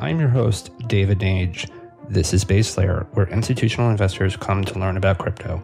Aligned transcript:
I'm 0.00 0.20
your 0.20 0.28
host, 0.28 0.70
David 0.86 1.18
Nage. 1.18 1.68
This 2.08 2.32
is 2.32 2.44
Base 2.44 2.78
Layer, 2.78 3.08
where 3.14 3.26
institutional 3.26 3.90
investors 3.90 4.36
come 4.36 4.62
to 4.64 4.78
learn 4.78 4.96
about 4.96 5.18
crypto. 5.18 5.60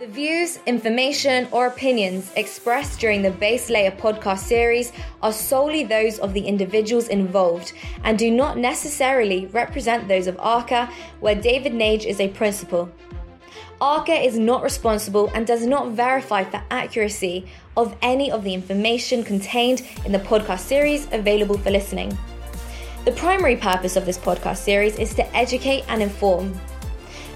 The 0.00 0.08
views, 0.08 0.58
information, 0.66 1.46
or 1.52 1.68
opinions 1.68 2.32
expressed 2.34 2.98
during 2.98 3.22
the 3.22 3.30
Base 3.30 3.70
Layer 3.70 3.92
podcast 3.92 4.40
series 4.40 4.90
are 5.22 5.32
solely 5.32 5.84
those 5.84 6.18
of 6.18 6.34
the 6.34 6.40
individuals 6.40 7.06
involved 7.06 7.72
and 8.02 8.18
do 8.18 8.32
not 8.32 8.58
necessarily 8.58 9.46
represent 9.46 10.08
those 10.08 10.26
of 10.26 10.36
ARCA, 10.40 10.90
where 11.20 11.36
David 11.36 11.74
Nage 11.74 12.04
is 12.04 12.18
a 12.18 12.26
principal. 12.26 12.90
ARCA 13.80 14.14
is 14.14 14.36
not 14.36 14.64
responsible 14.64 15.30
and 15.34 15.46
does 15.46 15.64
not 15.64 15.92
verify 15.92 16.42
the 16.42 16.62
accuracy 16.72 17.46
of 17.76 17.96
any 18.02 18.28
of 18.32 18.42
the 18.42 18.54
information 18.54 19.22
contained 19.22 19.86
in 20.04 20.10
the 20.10 20.18
podcast 20.18 20.60
series 20.60 21.06
available 21.12 21.58
for 21.58 21.70
listening. 21.70 22.18
The 23.08 23.14
primary 23.14 23.56
purpose 23.56 23.96
of 23.96 24.04
this 24.04 24.18
podcast 24.18 24.58
series 24.58 24.98
is 24.98 25.14
to 25.14 25.34
educate 25.34 25.82
and 25.88 26.02
inform. 26.02 26.52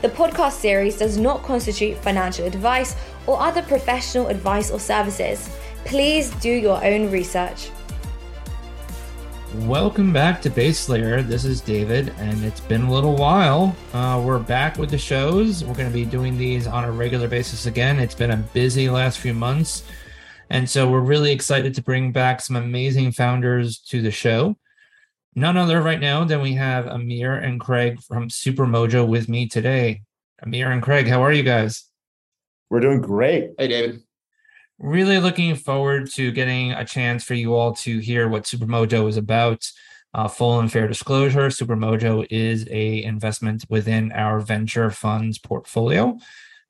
The 0.03 0.11
podcast 0.11 0.53
series 0.53 0.98
does 0.98 1.17
not 1.17 1.43
constitute 1.45 1.97
financial 1.97 2.47
advice 2.47 2.95
or 3.27 3.41
other 3.41 3.62
professional 3.62 4.27
advice 4.27 4.71
or 4.71 4.79
services. 4.79 5.48
Please 5.87 6.29
do 6.43 6.51
your 6.51 6.85
own 6.85 7.11
research. 7.11 7.71
Welcome 9.61 10.12
back 10.12 10.43
to 10.43 10.51
Base 10.51 10.91
Layer. 10.91 11.23
This 11.23 11.47
is 11.47 11.62
David, 11.62 12.12
and 12.19 12.45
it's 12.45 12.61
been 12.61 12.83
a 12.83 12.93
little 12.93 13.17
while. 13.17 13.75
Uh, 13.95 14.23
we're 14.23 14.41
back 14.41 14.77
with 14.77 14.91
the 14.91 14.98
shows. 14.98 15.65
We're 15.65 15.73
going 15.73 15.89
to 15.89 15.95
be 15.95 16.05
doing 16.05 16.37
these 16.37 16.67
on 16.67 16.84
a 16.84 16.93
regular 16.93 17.29
basis 17.29 17.65
again. 17.65 17.98
It's 17.98 18.15
been 18.15 18.33
a 18.33 18.37
busy 18.37 18.91
last 18.91 19.20
few 19.20 19.33
months. 19.33 19.84
And 20.51 20.69
so 20.69 20.91
we're 20.91 21.01
really 21.01 21.33
excited 21.33 21.73
to 21.77 21.83
bring 21.83 22.12
back 22.12 22.43
some 22.43 22.57
amazing 22.57 23.12
founders 23.12 23.79
to 23.89 24.03
the 24.03 24.11
show. 24.11 24.59
None 25.34 25.56
other 25.56 25.80
right 25.80 26.00
now 26.00 26.25
than 26.25 26.41
we 26.41 26.55
have 26.55 26.86
Amir 26.86 27.34
and 27.34 27.61
Craig 27.61 28.00
from 28.02 28.28
Supermojo 28.28 29.06
with 29.06 29.28
me 29.28 29.48
today. 29.48 30.02
Amir 30.42 30.70
and 30.70 30.83
Craig, 30.83 31.08
how 31.08 31.22
are 31.22 31.33
you 31.33 31.42
guys? 31.42 31.89
We're 32.70 32.80
doing 32.80 33.00
great. 33.00 33.50
Hey, 33.58 33.69
David 33.69 34.02
really 34.83 35.20
looking 35.20 35.55
forward 35.55 36.11
to 36.11 36.33
getting 36.33 36.72
a 36.72 36.84
chance 36.84 37.24
for 37.24 37.34
you 37.34 37.55
all 37.55 37.72
to 37.72 38.00
hear 38.00 38.28
what 38.28 38.44
Supermojo 38.44 39.08
is 39.08 39.16
about. 39.16 39.70
Uh, 40.14 40.28
full 40.28 40.61
and 40.61 40.70
fair 40.70 40.86
disclosure: 40.86 41.48
Supermojo 41.48 42.27
is 42.28 42.69
a 42.70 43.02
investment 43.02 43.64
within 43.70 44.12
our 44.12 44.41
venture 44.41 44.91
funds 44.91 45.39
portfolio, 45.39 46.19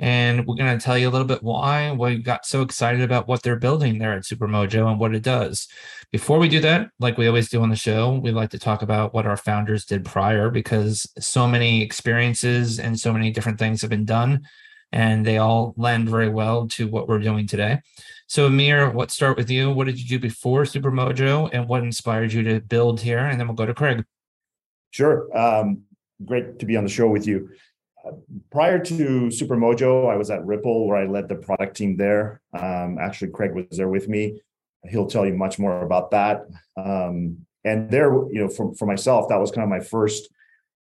and 0.02 0.44
we're 0.46 0.56
going 0.56 0.76
to 0.76 0.84
tell 0.84 0.98
you 0.98 1.08
a 1.08 1.10
little 1.10 1.26
bit 1.26 1.44
why 1.44 1.92
we 1.92 2.18
got 2.18 2.44
so 2.44 2.60
excited 2.60 3.02
about 3.02 3.28
what 3.28 3.44
they're 3.44 3.54
building 3.54 3.98
there 3.98 4.12
at 4.12 4.24
Supermojo 4.24 4.90
and 4.90 4.98
what 4.98 5.14
it 5.14 5.22
does. 5.22 5.68
Before 6.10 6.40
we 6.40 6.48
do 6.48 6.58
that, 6.58 6.90
like 6.98 7.16
we 7.16 7.28
always 7.28 7.48
do 7.48 7.62
on 7.62 7.70
the 7.70 7.76
show, 7.76 8.18
we 8.18 8.32
like 8.32 8.50
to 8.50 8.58
talk 8.58 8.82
about 8.82 9.14
what 9.14 9.26
our 9.26 9.36
founders 9.36 9.84
did 9.84 10.04
prior 10.04 10.50
because 10.50 11.08
so 11.20 11.46
many 11.46 11.82
experiences 11.82 12.80
and 12.80 12.98
so 12.98 13.12
many 13.12 13.30
different 13.30 13.60
things 13.60 13.80
have 13.80 13.90
been 13.90 14.04
done 14.04 14.42
and 14.90 15.24
they 15.24 15.38
all 15.38 15.72
lend 15.76 16.08
very 16.08 16.28
well 16.28 16.66
to 16.66 16.88
what 16.88 17.08
we're 17.08 17.20
doing 17.20 17.46
today. 17.46 17.80
So, 18.26 18.46
Amir, 18.46 18.92
let's 18.92 19.14
start 19.14 19.36
with 19.36 19.50
you. 19.50 19.70
What 19.70 19.86
did 19.86 20.00
you 20.00 20.08
do 20.08 20.18
before 20.18 20.62
Supermojo, 20.62 21.50
and 21.52 21.68
what 21.68 21.82
inspired 21.82 22.32
you 22.32 22.42
to 22.42 22.60
build 22.60 23.00
here? 23.00 23.18
And 23.18 23.38
then 23.38 23.46
we'll 23.46 23.56
go 23.56 23.66
to 23.66 23.74
Craig. 23.74 24.04
Sure. 24.90 25.34
Um, 25.36 25.82
great 26.24 26.58
to 26.58 26.66
be 26.66 26.76
on 26.76 26.84
the 26.84 26.90
show 26.90 27.08
with 27.08 27.26
you. 27.26 27.50
Prior 28.50 28.78
to 28.78 29.28
Supermojo, 29.28 30.10
I 30.10 30.16
was 30.16 30.30
at 30.30 30.44
Ripple 30.44 30.86
where 30.86 30.96
I 30.96 31.06
led 31.06 31.28
the 31.28 31.36
product 31.36 31.76
team 31.76 31.96
there. 31.96 32.40
Um, 32.52 32.98
actually, 33.00 33.30
Craig 33.30 33.54
was 33.54 33.76
there 33.76 33.88
with 33.88 34.08
me. 34.08 34.40
He'll 34.88 35.06
tell 35.06 35.24
you 35.24 35.34
much 35.34 35.58
more 35.58 35.82
about 35.82 36.10
that. 36.10 36.42
Um, 36.76 37.46
and 37.64 37.90
there, 37.90 38.12
you 38.30 38.40
know, 38.40 38.48
for, 38.48 38.74
for 38.74 38.86
myself, 38.86 39.28
that 39.28 39.40
was 39.40 39.52
kind 39.52 39.62
of 39.62 39.68
my 39.68 39.80
first 39.80 40.28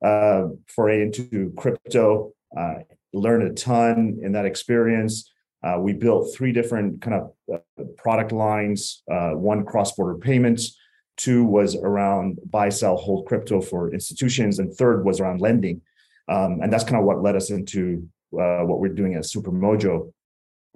uh, 0.03 0.44
foray 0.67 1.02
into 1.02 1.53
crypto. 1.58 2.31
Uh, 2.58 2.76
learned 3.14 3.43
a 3.43 3.54
ton 3.54 4.20
in 4.22 4.32
that 4.33 4.45
experience. 4.45 5.32
Uh, 5.61 5.77
we 5.80 5.93
built 5.93 6.33
three 6.33 6.54
different 6.54 7.02
kind 7.02 7.22
of 7.22 7.33
uh, 7.54 7.83
product 7.98 8.32
lines. 8.32 9.04
Uh, 9.11 9.32
one 9.32 9.66
cross-border 9.66 10.17
payments, 10.17 10.77
two 11.17 11.43
was 11.43 11.76
around 11.76 12.39
buy, 12.49 12.70
sell, 12.70 12.95
hold 12.95 13.26
crypto 13.26 13.60
for 13.60 13.92
institutions, 13.93 14.60
and 14.60 14.73
third 14.73 15.04
was 15.04 15.20
around 15.20 15.42
lending. 15.42 15.82
Um, 16.30 16.60
and 16.62 16.72
that's 16.72 16.84
kind 16.84 16.98
of 16.98 17.06
what 17.06 17.22
led 17.22 17.36
us 17.36 17.50
into 17.50 18.08
uh, 18.34 18.62
what 18.62 18.80
we're 18.80 18.94
doing 18.94 19.16
at 19.16 19.23
Supermojo. 19.23 20.12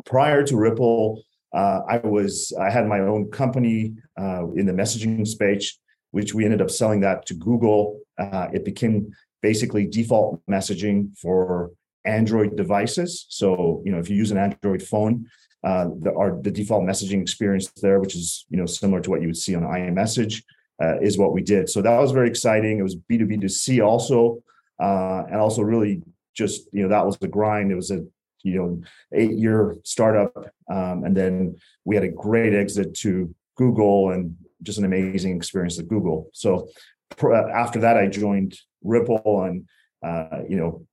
Prior 0.05 0.43
to 0.43 0.55
Ripple, 0.57 1.23
uh, 1.53 1.81
I 1.87 1.97
was 1.97 2.51
I 2.59 2.69
had 2.71 2.87
my 2.87 2.99
own 2.99 3.29
company 3.29 3.93
uh, 4.19 4.51
in 4.53 4.65
the 4.65 4.73
messaging 4.73 5.25
space, 5.27 5.79
which 6.11 6.33
we 6.33 6.45
ended 6.45 6.61
up 6.61 6.71
selling 6.71 7.01
that 7.01 7.25
to 7.27 7.35
Google. 7.35 7.99
it 8.17 8.65
became 8.65 9.11
basically 9.41 9.85
default 9.85 10.41
messaging 10.49 11.15
for 11.17 11.71
Android 12.05 12.55
devices. 12.55 13.25
So, 13.29 13.81
you 13.85 13.91
know, 13.91 13.99
if 13.99 14.09
you 14.09 14.15
use 14.15 14.31
an 14.31 14.37
Android 14.37 14.81
phone, 14.81 15.27
uh, 15.63 15.89
the, 15.99 16.13
our, 16.13 16.41
the 16.41 16.51
default 16.51 16.83
messaging 16.83 17.21
experience 17.21 17.71
there, 17.81 17.99
which 17.99 18.15
is, 18.15 18.45
you 18.49 18.57
know, 18.57 18.65
similar 18.65 19.01
to 19.01 19.09
what 19.09 19.21
you 19.21 19.27
would 19.27 19.37
see 19.37 19.55
on 19.55 19.63
iMessage, 19.63 20.43
uh, 20.81 20.99
is 20.99 21.17
what 21.17 21.33
we 21.33 21.41
did. 21.41 21.69
So 21.69 21.81
that 21.81 21.99
was 21.99 22.11
very 22.11 22.27
exciting. 22.27 22.79
It 22.79 22.83
was 22.83 22.95
B2B 22.95 23.41
to 23.41 23.49
C 23.49 23.79
also, 23.79 24.43
uh, 24.81 25.23
and 25.29 25.35
also 25.35 25.61
really 25.61 26.01
just, 26.35 26.67
you 26.71 26.83
know, 26.83 26.89
that 26.89 27.05
was 27.05 27.17
the 27.17 27.27
grind. 27.27 27.71
It 27.71 27.75
was 27.75 27.91
a, 27.91 28.05
you 28.43 28.55
know, 28.55 28.81
eight 29.13 29.33
year 29.33 29.75
startup. 29.83 30.35
Um, 30.69 31.03
and 31.03 31.15
then 31.15 31.55
we 31.85 31.95
had 31.95 32.03
a 32.03 32.09
great 32.09 32.53
exit 32.53 32.93
to 32.95 33.33
Google 33.55 34.11
and 34.11 34.35
just 34.61 34.79
an 34.79 34.85
amazing 34.85 35.35
experience 35.35 35.79
at 35.79 35.87
Google. 35.87 36.29
So 36.33 36.69
pr- 37.17 37.33
after 37.33 37.79
that, 37.81 37.97
I 37.97 38.07
joined 38.07 38.57
Ripple 38.83 39.43
and, 39.43 39.67
uh, 40.05 40.39
you 40.49 40.57
know, 40.57 40.85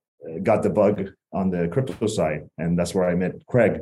got 0.42 0.62
the 0.62 0.70
bug 0.70 1.10
on 1.32 1.50
the 1.50 1.68
crypto 1.68 2.06
side, 2.06 2.48
and 2.58 2.78
that's 2.78 2.94
where 2.94 3.08
I 3.08 3.14
met 3.14 3.46
Craig. 3.46 3.80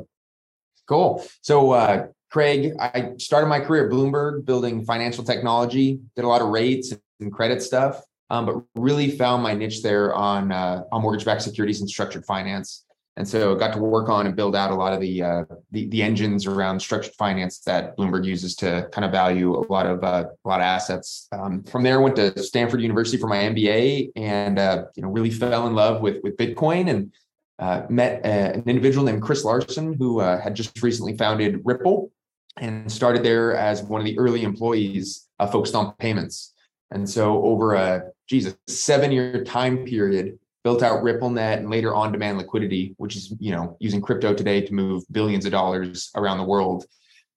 Cool. 0.87 1.23
So, 1.41 1.71
uh, 1.71 2.07
Craig, 2.31 2.73
I 2.79 3.13
started 3.17 3.47
my 3.47 3.59
career 3.59 3.87
at 3.87 3.91
Bloomberg 3.91 4.45
building 4.45 4.85
financial 4.85 5.23
technology, 5.23 5.99
did 6.15 6.25
a 6.25 6.27
lot 6.27 6.41
of 6.41 6.49
rates 6.49 6.93
and 7.19 7.33
credit 7.33 7.61
stuff, 7.61 8.01
um, 8.29 8.45
but 8.45 8.63
really 8.75 9.11
found 9.11 9.43
my 9.43 9.53
niche 9.53 9.81
there 9.81 10.13
on 10.13 10.51
uh, 10.51 10.83
on 10.91 11.01
mortgage-backed 11.01 11.41
securities 11.41 11.81
and 11.81 11.89
structured 11.89 12.25
finance. 12.25 12.85
And 13.17 13.27
so 13.27 13.53
got 13.53 13.73
to 13.73 13.79
work 13.79 14.07
on 14.07 14.27
and 14.27 14.35
build 14.35 14.55
out 14.55 14.71
a 14.71 14.75
lot 14.75 14.93
of 14.93 15.01
the, 15.01 15.21
uh, 15.21 15.43
the, 15.71 15.87
the 15.89 16.01
engines 16.01 16.45
around 16.45 16.79
structured 16.79 17.13
finance 17.15 17.59
that 17.59 17.97
Bloomberg 17.97 18.23
uses 18.23 18.55
to 18.57 18.87
kind 18.93 19.03
of 19.03 19.11
value 19.11 19.57
a 19.57 19.67
lot 19.69 19.87
of 19.87 20.01
uh, 20.05 20.23
a 20.45 20.47
lot 20.47 20.61
of 20.61 20.63
assets. 20.63 21.27
Um, 21.33 21.63
from 21.63 21.83
there, 21.83 21.99
I 21.99 22.01
went 22.01 22.15
to 22.15 22.41
Stanford 22.41 22.81
University 22.81 23.17
for 23.17 23.27
my 23.27 23.37
MBA, 23.37 24.11
and 24.15 24.57
uh, 24.57 24.85
you 24.95 25.03
know 25.03 25.09
really 25.09 25.31
fell 25.31 25.67
in 25.67 25.75
love 25.75 26.01
with 26.01 26.23
with 26.23 26.37
Bitcoin 26.37 26.89
and 26.89 27.11
uh, 27.59 27.85
met 27.89 28.25
uh, 28.25 28.57
an 28.57 28.63
individual 28.67 29.05
named 29.05 29.21
Chris 29.21 29.43
Larsen 29.43 29.93
who 29.93 30.21
uh, 30.21 30.39
had 30.39 30.55
just 30.55 30.81
recently 30.81 31.17
founded 31.17 31.59
Ripple 31.65 32.11
and 32.55 32.89
started 32.89 33.21
there 33.21 33.53
as 33.53 33.83
one 33.83 33.99
of 33.99 34.05
the 34.05 34.17
early 34.17 34.43
employees 34.43 35.27
focused 35.51 35.75
on 35.75 35.93
payments. 35.95 36.53
And 36.91 37.07
so 37.09 37.43
over 37.43 37.75
a 37.75 38.03
a 38.31 38.55
seven 38.67 39.11
year 39.11 39.43
time 39.43 39.85
period 39.85 40.39
built 40.63 40.83
out 40.83 41.03
RippleNet 41.03 41.57
and 41.57 41.69
later 41.69 41.95
on-demand 41.95 42.37
liquidity, 42.37 42.93
which 42.97 43.15
is 43.15 43.33
you 43.39 43.51
know 43.51 43.75
using 43.79 44.01
crypto 44.01 44.33
today 44.33 44.61
to 44.61 44.73
move 44.73 45.03
billions 45.11 45.45
of 45.45 45.51
dollars 45.51 46.11
around 46.15 46.37
the 46.37 46.43
world. 46.43 46.85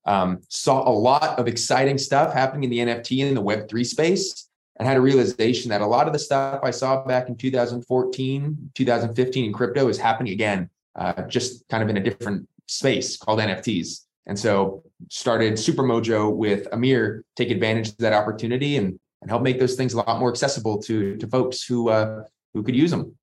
Um, 0.05 0.41
saw 0.49 0.89
a 0.89 0.91
lot 0.91 1.39
of 1.39 1.47
exciting 1.47 1.97
stuff 1.97 2.35
happening 2.35 2.65
in 2.65 2.71
the 2.71 2.79
NFT 2.79 3.27
and 3.27 3.37
the 3.37 3.41
Web 3.41 3.69
three 3.69 3.85
space, 3.85 4.49
and 4.77 4.87
had 4.87 4.97
a 4.97 5.01
realization 5.01 5.71
that 5.71 5.81
a 5.81 5.87
lot 5.87 6.07
of 6.07 6.13
the 6.13 6.19
stuff 6.19 6.61
I 6.63 6.73
saw 6.73 7.05
back 7.05 7.29
in 7.29 7.37
2014, 7.37 8.71
2015 8.75 9.45
in 9.45 9.53
crypto 9.53 9.89
is 9.89 9.99
happening 9.99 10.33
again, 10.33 10.69
uh, 10.97 11.23
just 11.23 11.67
kind 11.69 11.83
of 11.83 11.89
in 11.89 11.97
a 11.97 12.03
different 12.03 12.49
space 12.67 13.17
called 13.17 13.39
NFTs. 13.39 14.05
And 14.27 14.39
so 14.39 14.85
started 15.09 15.55
Supermojo 15.55 16.35
with 16.35 16.69
Amir, 16.73 17.25
take 17.37 17.51
advantage 17.51 17.89
of 17.89 17.97
that 17.99 18.13
opportunity 18.13 18.77
and 18.77 18.99
and 19.23 19.31
help 19.31 19.43
make 19.43 19.59
those 19.59 19.77
things 19.77 19.95
a 19.95 19.97
lot 19.97 20.19
more 20.19 20.31
accessible 20.31 20.83
to 20.83 21.17
to 21.17 21.27
folks 21.27 21.65
who 21.65 21.89
uh, 21.89 22.25
who 22.53 22.63
could 22.63 22.77
use 22.77 22.91
them. 22.91 23.17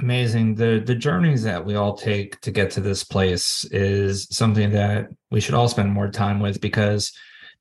Amazing. 0.00 0.54
The 0.54 0.82
the 0.84 0.94
journeys 0.94 1.42
that 1.44 1.64
we 1.64 1.76
all 1.76 1.94
take 1.94 2.40
to 2.42 2.50
get 2.50 2.70
to 2.72 2.80
this 2.80 3.04
place 3.04 3.64
is 3.66 4.26
something 4.30 4.70
that 4.70 5.08
we 5.30 5.40
should 5.40 5.54
all 5.54 5.68
spend 5.68 5.92
more 5.92 6.10
time 6.10 6.40
with 6.40 6.60
because 6.60 7.12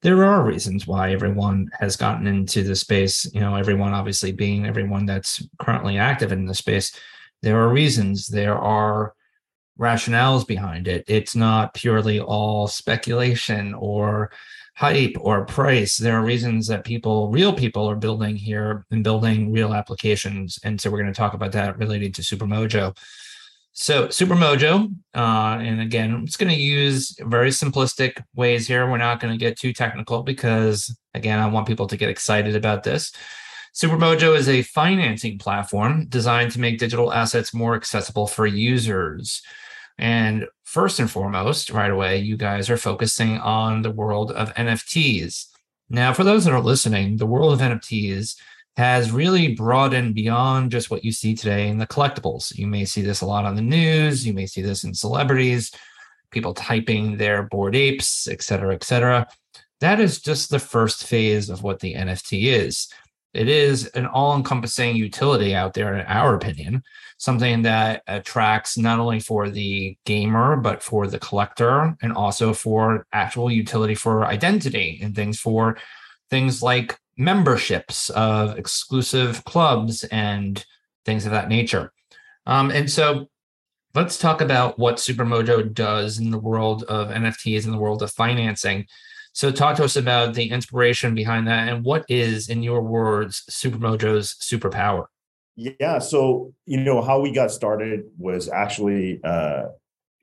there 0.01 0.23
are 0.23 0.43
reasons 0.43 0.87
why 0.87 1.11
everyone 1.11 1.69
has 1.79 1.97
gotten 1.97 2.25
into 2.25 2.63
the 2.63 2.75
space. 2.75 3.29
You 3.33 3.41
know, 3.41 3.55
everyone 3.55 3.93
obviously 3.93 4.31
being 4.31 4.65
everyone 4.65 5.05
that's 5.05 5.45
currently 5.59 5.97
active 5.97 6.31
in 6.31 6.45
the 6.45 6.55
space. 6.55 6.97
There 7.41 7.61
are 7.61 7.69
reasons. 7.69 8.27
There 8.27 8.57
are 8.57 9.13
rationales 9.79 10.47
behind 10.47 10.87
it. 10.87 11.03
It's 11.07 11.35
not 11.35 11.73
purely 11.73 12.19
all 12.19 12.67
speculation 12.67 13.73
or 13.73 14.31
hype 14.79 15.15
or 15.19 15.43
price. 15.43 15.97
There 15.97 16.17
are 16.17 16.23
reasons 16.23 16.67
that 16.67 16.85
people, 16.85 17.29
real 17.29 17.51
people, 17.51 17.89
are 17.89 17.97
building 17.97 18.37
here 18.37 18.85
and 18.91 19.03
building 19.03 19.51
real 19.51 19.73
applications. 19.73 20.57
And 20.63 20.79
so 20.79 20.89
we're 20.89 21.01
going 21.01 21.13
to 21.13 21.17
talk 21.17 21.33
about 21.33 21.51
that 21.51 21.77
related 21.77 22.15
to 22.15 22.21
Supermojo. 22.21 22.95
So 23.73 24.07
Supermojo, 24.07 24.89
uh, 25.13 25.57
and 25.61 25.81
again, 25.81 26.13
I'm 26.13 26.25
just 26.25 26.39
going 26.39 26.53
to 26.53 26.61
use 26.61 27.13
very 27.19 27.49
simplistic 27.49 28.23
ways 28.35 28.67
here. 28.67 28.89
We're 28.89 28.97
not 28.97 29.19
going 29.19 29.33
to 29.33 29.45
get 29.45 29.59
too 29.59 29.73
technical 29.73 30.23
because, 30.23 30.97
again, 31.13 31.39
I 31.39 31.47
want 31.47 31.67
people 31.67 31.87
to 31.87 31.97
get 31.97 32.09
excited 32.09 32.55
about 32.55 32.83
this. 32.83 33.11
Supermojo 33.75 34.33
is 34.35 34.47
a 34.47 34.61
financing 34.61 35.37
platform 35.39 36.05
designed 36.07 36.51
to 36.53 36.59
make 36.61 36.79
digital 36.79 37.11
assets 37.11 37.53
more 37.53 37.75
accessible 37.75 38.27
for 38.27 38.47
users. 38.47 39.41
And 39.99 40.47
first 40.63 40.99
and 40.99 41.11
foremost, 41.11 41.69
right 41.69 41.91
away, 41.91 42.17
you 42.17 42.37
guys 42.37 42.69
are 42.69 42.77
focusing 42.77 43.37
on 43.37 43.81
the 43.81 43.91
world 43.91 44.31
of 44.31 44.53
NFTs. 44.55 45.47
Now, 45.89 46.13
for 46.13 46.23
those 46.23 46.45
that 46.45 46.53
are 46.53 46.61
listening, 46.61 47.17
the 47.17 47.25
world 47.25 47.51
of 47.53 47.59
NFTs 47.59 48.35
has 48.77 49.11
really 49.11 49.55
broadened 49.55 50.15
beyond 50.15 50.71
just 50.71 50.89
what 50.89 51.03
you 51.03 51.11
see 51.11 51.35
today 51.35 51.67
in 51.67 51.79
the 51.79 51.87
collectibles. 51.87 52.57
You 52.57 52.65
may 52.65 52.85
see 52.85 53.01
this 53.01 53.19
a 53.19 53.25
lot 53.25 53.43
on 53.43 53.55
the 53.55 53.61
news, 53.61 54.25
you 54.25 54.31
may 54.31 54.45
see 54.45 54.61
this 54.61 54.85
in 54.85 54.93
celebrities, 54.93 55.71
people 56.31 56.53
typing 56.53 57.17
their 57.17 57.43
bored 57.43 57.75
apes, 57.75 58.27
et 58.29 58.41
cetera, 58.41 58.73
et 58.73 58.85
cetera. 58.85 59.27
That 59.81 59.99
is 59.99 60.21
just 60.21 60.49
the 60.49 60.59
first 60.59 61.07
phase 61.07 61.49
of 61.49 61.61
what 61.61 61.81
the 61.81 61.95
NFT 61.95 62.53
is. 62.53 62.87
It 63.33 63.47
is 63.47 63.85
an 63.87 64.07
all 64.07 64.35
encompassing 64.35 64.95
utility 64.95 65.53
out 65.53 65.73
there, 65.73 65.93
in 65.95 66.05
our 66.07 66.35
opinion, 66.35 66.83
something 67.17 67.61
that 67.61 68.01
attracts 68.07 68.77
not 68.77 68.99
only 68.99 69.19
for 69.19 69.49
the 69.49 69.97
gamer, 70.05 70.55
but 70.55 70.81
for 70.81 71.05
the 71.05 71.19
collector 71.19 71.95
and 72.01 72.13
also 72.13 72.53
for 72.53 73.05
actual 73.13 73.51
utility 73.51 73.93
for 73.93 74.25
identity 74.25 74.99
and 75.03 75.15
things 75.15 75.39
for 75.39 75.77
things 76.29 76.63
like 76.63 76.97
memberships 77.17 78.09
of 78.11 78.57
exclusive 78.57 79.43
clubs 79.43 80.05
and 80.05 80.65
things 81.05 81.25
of 81.25 81.31
that 81.31 81.49
nature. 81.49 81.91
Um, 82.45 82.71
and 82.71 82.89
so 82.89 83.29
let's 83.93 84.17
talk 84.17 84.41
about 84.41 84.79
what 84.79 84.95
Supermojo 84.95 85.73
does 85.73 86.19
in 86.19 86.31
the 86.31 86.39
world 86.39 86.83
of 86.83 87.09
NFTs 87.09 87.65
in 87.65 87.71
the 87.71 87.77
world 87.77 88.01
of 88.01 88.11
financing. 88.11 88.85
So, 89.33 89.51
talk 89.51 89.77
to 89.77 89.83
us 89.83 89.95
about 89.95 90.33
the 90.33 90.49
inspiration 90.49 91.15
behind 91.15 91.47
that 91.47 91.69
and 91.69 91.85
what 91.85 92.05
is, 92.09 92.49
in 92.49 92.63
your 92.63 92.81
words, 92.81 93.43
Supermojo's 93.49 94.35
superpower. 94.41 95.05
Yeah. 95.55 95.99
So, 95.99 96.53
you 96.65 96.77
know, 96.77 97.01
how 97.01 97.19
we 97.19 97.31
got 97.31 97.51
started 97.51 98.05
was 98.17 98.49
actually 98.49 99.19
uh, 99.23 99.63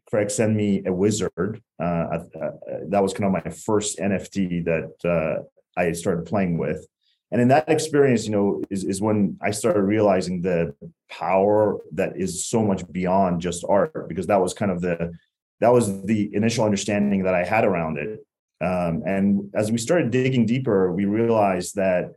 Craig 0.08 0.30
sent 0.30 0.54
me 0.54 0.82
a 0.86 0.92
wizard. 0.92 1.62
Uh, 1.78 1.82
uh, 1.82 2.50
that 2.88 3.02
was 3.02 3.12
kind 3.12 3.24
of 3.24 3.44
my 3.44 3.50
first 3.50 3.98
NFT 3.98 4.64
that 4.64 4.92
uh, 5.04 5.42
I 5.78 5.92
started 5.92 6.26
playing 6.26 6.58
with. 6.58 6.86
And 7.30 7.40
in 7.40 7.48
that 7.48 7.68
experience, 7.68 8.24
you 8.24 8.30
know, 8.30 8.62
is, 8.70 8.84
is 8.84 9.02
when 9.02 9.36
I 9.42 9.50
started 9.50 9.82
realizing 9.82 10.42
the 10.42 10.74
power 11.10 11.78
that 11.92 12.16
is 12.16 12.46
so 12.46 12.62
much 12.62 12.90
beyond 12.90 13.40
just 13.40 13.64
art, 13.68 14.08
because 14.08 14.28
that 14.28 14.40
was 14.40 14.54
kind 14.54 14.70
of 14.70 14.80
the 14.80 15.12
that 15.60 15.72
was 15.72 16.02
the 16.04 16.34
initial 16.34 16.64
understanding 16.64 17.24
that 17.24 17.34
I 17.34 17.42
had 17.42 17.64
around 17.64 17.98
it. 17.98 18.25
Um, 18.60 19.02
and 19.06 19.50
as 19.54 19.70
we 19.70 19.78
started 19.78 20.10
digging 20.10 20.46
deeper, 20.46 20.92
we 20.92 21.04
realized 21.04 21.76
that 21.76 22.12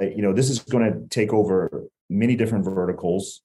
you 0.00 0.22
know 0.22 0.32
this 0.32 0.50
is 0.50 0.60
going 0.60 0.90
to 0.90 1.08
take 1.08 1.32
over 1.32 1.84
many 2.08 2.36
different 2.36 2.64
verticals. 2.64 3.42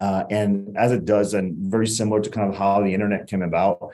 Uh, 0.00 0.24
and 0.30 0.76
as 0.76 0.90
it 0.90 1.04
does, 1.04 1.34
and 1.34 1.54
very 1.70 1.86
similar 1.86 2.20
to 2.20 2.30
kind 2.30 2.48
of 2.48 2.56
how 2.56 2.80
the 2.80 2.94
internet 2.94 3.28
came 3.28 3.42
about, 3.42 3.92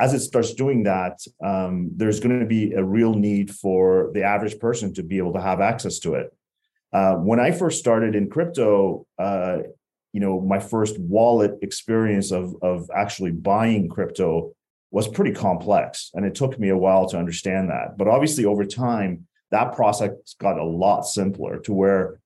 as 0.00 0.12
it 0.12 0.20
starts 0.20 0.54
doing 0.54 0.82
that, 0.82 1.20
um, 1.44 1.90
there's 1.94 2.20
going 2.20 2.40
to 2.40 2.46
be 2.46 2.72
a 2.72 2.82
real 2.82 3.14
need 3.14 3.54
for 3.54 4.10
the 4.12 4.22
average 4.22 4.58
person 4.58 4.92
to 4.94 5.02
be 5.02 5.18
able 5.18 5.32
to 5.32 5.40
have 5.40 5.60
access 5.60 6.00
to 6.00 6.14
it. 6.14 6.34
Uh, 6.92 7.14
when 7.14 7.38
I 7.38 7.52
first 7.52 7.78
started 7.78 8.14
in 8.14 8.28
crypto, 8.28 9.06
uh, 9.18 9.58
you 10.12 10.20
know, 10.20 10.40
my 10.40 10.58
first 10.58 10.98
wallet 10.98 11.58
experience 11.62 12.32
of 12.32 12.56
of 12.62 12.90
actually 12.94 13.30
buying 13.30 13.88
crypto 13.88 14.54
was 14.90 15.08
pretty 15.08 15.32
complex, 15.32 16.10
and 16.14 16.24
it 16.24 16.34
took 16.34 16.58
me 16.58 16.70
a 16.70 16.76
while 16.76 17.08
to 17.08 17.18
understand 17.18 17.70
that. 17.70 17.98
But 17.98 18.08
obviously, 18.08 18.44
over 18.44 18.64
time, 18.64 19.26
that 19.50 19.74
process 19.74 20.10
got 20.38 20.58
a 20.58 20.64
lot 20.64 21.02
simpler 21.02 21.58
to 21.60 21.72
where 21.72 22.20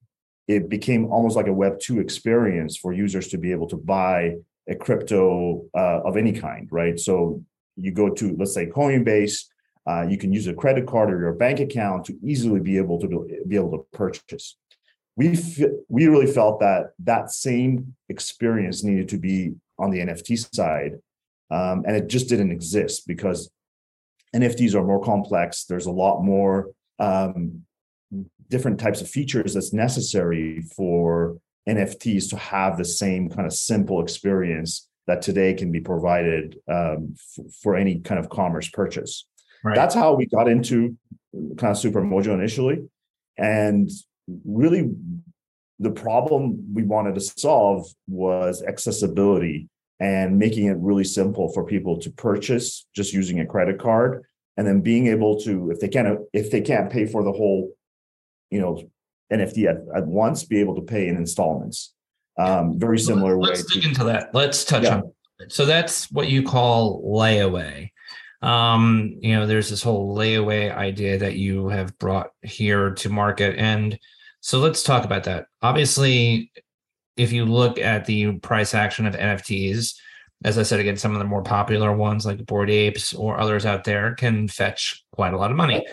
it 0.48 0.68
became 0.68 1.06
almost 1.06 1.36
like 1.36 1.46
a 1.46 1.52
Web 1.52 1.78
two 1.80 2.00
experience 2.00 2.76
for 2.76 2.92
users 2.92 3.28
to 3.28 3.38
be 3.38 3.52
able 3.52 3.68
to 3.68 3.76
buy 3.76 4.36
a 4.68 4.74
crypto 4.74 5.64
uh, 5.76 6.00
of 6.04 6.16
any 6.16 6.32
kind, 6.32 6.68
right? 6.70 6.98
So 6.98 7.42
you 7.76 7.92
go 7.92 8.10
to, 8.10 8.36
let's 8.38 8.54
say, 8.54 8.66
Coinbase. 8.66 9.44
Uh, 9.84 10.06
you 10.08 10.16
can 10.16 10.32
use 10.32 10.46
a 10.46 10.54
credit 10.54 10.86
card 10.86 11.12
or 11.12 11.18
your 11.18 11.32
bank 11.32 11.58
account 11.58 12.04
to 12.04 12.16
easily 12.22 12.60
be 12.60 12.76
able 12.76 13.00
to 13.00 13.28
be 13.48 13.56
able 13.56 13.72
to 13.72 13.84
purchase. 13.92 14.56
We 15.16 15.30
f- 15.30 15.70
we 15.88 16.06
really 16.06 16.30
felt 16.32 16.60
that 16.60 16.92
that 17.00 17.30
same 17.30 17.96
experience 18.08 18.84
needed 18.84 19.08
to 19.08 19.18
be 19.18 19.54
on 19.78 19.90
the 19.90 19.98
NFT 19.98 20.54
side, 20.54 21.00
um, 21.52 21.84
and 21.86 21.94
it 21.94 22.08
just 22.08 22.28
didn't 22.28 22.50
exist 22.50 23.06
because 23.06 23.50
NFTs 24.34 24.74
are 24.74 24.82
more 24.82 25.02
complex. 25.02 25.64
There's 25.64 25.86
a 25.86 25.90
lot 25.90 26.22
more 26.22 26.70
um, 26.98 27.62
different 28.48 28.80
types 28.80 29.02
of 29.02 29.08
features 29.08 29.52
that's 29.52 29.72
necessary 29.74 30.62
for 30.74 31.36
NFTs 31.68 32.30
to 32.30 32.38
have 32.38 32.78
the 32.78 32.86
same 32.86 33.28
kind 33.28 33.46
of 33.46 33.52
simple 33.52 34.00
experience 34.02 34.88
that 35.06 35.20
today 35.20 35.52
can 35.52 35.70
be 35.70 35.80
provided 35.80 36.58
um, 36.68 37.14
f- 37.14 37.44
for 37.62 37.76
any 37.76 38.00
kind 38.00 38.18
of 38.18 38.30
commerce 38.30 38.68
purchase. 38.70 39.26
Right. 39.62 39.76
That's 39.76 39.94
how 39.94 40.14
we 40.14 40.26
got 40.26 40.48
into 40.48 40.96
kind 41.58 41.70
of 41.70 41.78
Super 41.78 42.00
Supermojo 42.00 42.32
initially. 42.32 42.88
And 43.36 43.90
really, 44.44 44.90
the 45.78 45.90
problem 45.90 46.72
we 46.72 46.82
wanted 46.82 47.14
to 47.16 47.20
solve 47.20 47.86
was 48.08 48.62
accessibility 48.62 49.68
and 50.02 50.36
making 50.36 50.66
it 50.66 50.76
really 50.78 51.04
simple 51.04 51.48
for 51.52 51.64
people 51.64 51.96
to 51.96 52.10
purchase 52.10 52.86
just 52.94 53.12
using 53.12 53.38
a 53.38 53.46
credit 53.46 53.78
card 53.78 54.24
and 54.56 54.66
then 54.66 54.80
being 54.80 55.06
able 55.06 55.40
to 55.40 55.70
if 55.70 55.78
they 55.78 55.88
can't 55.88 56.18
if 56.32 56.50
they 56.50 56.60
can't 56.60 56.90
pay 56.90 57.06
for 57.06 57.22
the 57.22 57.30
whole 57.30 57.70
you 58.50 58.60
know 58.60 58.82
NFT 59.32 59.68
at, 59.70 59.96
at 59.96 60.06
once, 60.06 60.44
be 60.44 60.60
able 60.60 60.74
to 60.74 60.82
pay 60.82 61.06
in 61.06 61.16
installments. 61.16 61.94
Um, 62.36 62.78
very 62.78 62.98
similar 62.98 63.38
let's, 63.38 63.60
way. 63.60 63.62
Let's 63.62 63.72
dig 63.72 63.82
to, 63.82 63.88
into 63.88 64.04
that. 64.04 64.34
Let's 64.34 64.64
touch 64.64 64.82
yeah. 64.82 64.96
on. 64.96 65.12
It. 65.38 65.52
So 65.52 65.64
that's 65.64 66.10
what 66.10 66.28
you 66.28 66.42
call 66.42 67.02
layaway. 67.04 67.90
Um, 68.42 69.16
you 69.20 69.36
know, 69.36 69.46
there's 69.46 69.70
this 69.70 69.82
whole 69.82 70.16
layaway 70.16 70.74
idea 70.74 71.18
that 71.18 71.36
you 71.36 71.68
have 71.68 71.96
brought 71.98 72.30
here 72.42 72.90
to 72.90 73.08
market, 73.08 73.56
and 73.56 73.96
so 74.40 74.58
let's 74.58 74.82
talk 74.82 75.04
about 75.04 75.24
that. 75.24 75.46
Obviously, 75.62 76.50
if 77.16 77.32
you 77.32 77.44
look 77.44 77.78
at 77.78 78.04
the 78.04 78.32
price 78.38 78.74
action 78.74 79.06
of 79.06 79.14
NFTs, 79.14 79.94
as 80.44 80.58
I 80.58 80.62
said 80.62 80.80
again, 80.80 80.96
some 80.96 81.12
of 81.12 81.18
the 81.18 81.24
more 81.24 81.42
popular 81.42 81.92
ones 81.94 82.26
like 82.26 82.44
Bored 82.46 82.70
Apes 82.70 83.14
or 83.14 83.38
others 83.38 83.64
out 83.64 83.84
there 83.84 84.14
can 84.14 84.48
fetch 84.48 85.04
quite 85.12 85.34
a 85.34 85.38
lot 85.38 85.50
of 85.50 85.56
money 85.56 85.84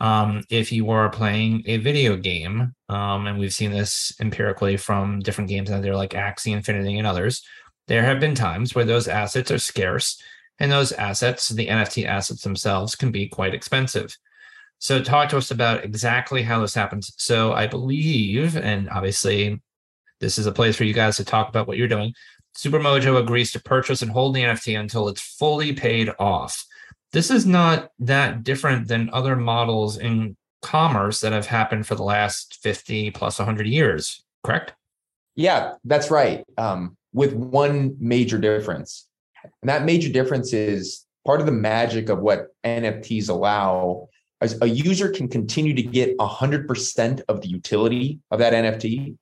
um, 0.00 0.44
if 0.48 0.70
you 0.70 0.90
are 0.90 1.10
playing 1.10 1.64
a 1.66 1.78
video 1.78 2.16
game, 2.16 2.74
um, 2.88 3.26
and 3.26 3.38
we've 3.38 3.52
seen 3.52 3.72
this 3.72 4.12
empirically 4.20 4.76
from 4.76 5.20
different 5.20 5.50
games 5.50 5.70
out 5.70 5.82
there 5.82 5.96
like 5.96 6.10
Axie 6.10 6.52
Infinity 6.52 6.98
and 6.98 7.06
others, 7.06 7.44
there 7.88 8.04
have 8.04 8.20
been 8.20 8.34
times 8.34 8.74
where 8.74 8.84
those 8.84 9.08
assets 9.08 9.50
are 9.50 9.58
scarce, 9.58 10.20
and 10.60 10.70
those 10.70 10.92
assets, 10.92 11.48
the 11.48 11.68
NFT 11.68 12.04
assets 12.06 12.42
themselves, 12.42 12.94
can 12.94 13.10
be 13.10 13.28
quite 13.28 13.54
expensive. 13.54 14.16
So, 14.78 15.02
talk 15.02 15.30
to 15.30 15.36
us 15.36 15.50
about 15.50 15.84
exactly 15.84 16.42
how 16.42 16.60
this 16.60 16.74
happens. 16.74 17.12
So, 17.16 17.52
I 17.52 17.66
believe, 17.66 18.56
and 18.56 18.88
obviously, 18.90 19.60
this 20.20 20.38
is 20.38 20.46
a 20.46 20.52
place 20.52 20.76
for 20.76 20.84
you 20.84 20.94
guys 20.94 21.16
to 21.16 21.24
talk 21.24 21.48
about 21.48 21.66
what 21.66 21.76
you're 21.76 21.88
doing. 21.88 22.14
Supermojo 22.56 23.20
agrees 23.20 23.52
to 23.52 23.60
purchase 23.62 24.02
and 24.02 24.10
hold 24.10 24.34
the 24.34 24.42
NFT 24.42 24.78
until 24.78 25.08
it's 25.08 25.20
fully 25.20 25.72
paid 25.72 26.10
off. 26.18 26.64
This 27.12 27.30
is 27.30 27.46
not 27.46 27.90
that 28.00 28.42
different 28.42 28.88
than 28.88 29.10
other 29.12 29.36
models 29.36 29.96
in 29.98 30.36
commerce 30.62 31.20
that 31.20 31.32
have 31.32 31.46
happened 31.46 31.86
for 31.86 31.94
the 31.94 32.02
last 32.02 32.58
50 32.62 33.12
plus 33.12 33.38
100 33.38 33.66
years 33.66 34.24
correct? 34.44 34.74
Yeah 35.36 35.74
that's 35.84 36.10
right 36.10 36.44
um, 36.56 36.96
with 37.12 37.32
one 37.32 37.96
major 37.98 38.38
difference. 38.38 39.06
And 39.44 39.68
that 39.68 39.84
major 39.84 40.10
difference 40.10 40.52
is 40.52 41.06
part 41.24 41.40
of 41.40 41.46
the 41.46 41.52
magic 41.52 42.08
of 42.08 42.20
what 42.20 42.48
nfts 42.64 43.28
allow 43.28 44.08
is 44.40 44.58
a 44.62 44.66
user 44.66 45.10
can 45.10 45.28
continue 45.28 45.74
to 45.74 45.82
get 45.82 46.16
100% 46.18 47.20
of 47.28 47.40
the 47.40 47.48
utility 47.48 48.20
of 48.30 48.38
that 48.38 48.52
nft 48.52 49.16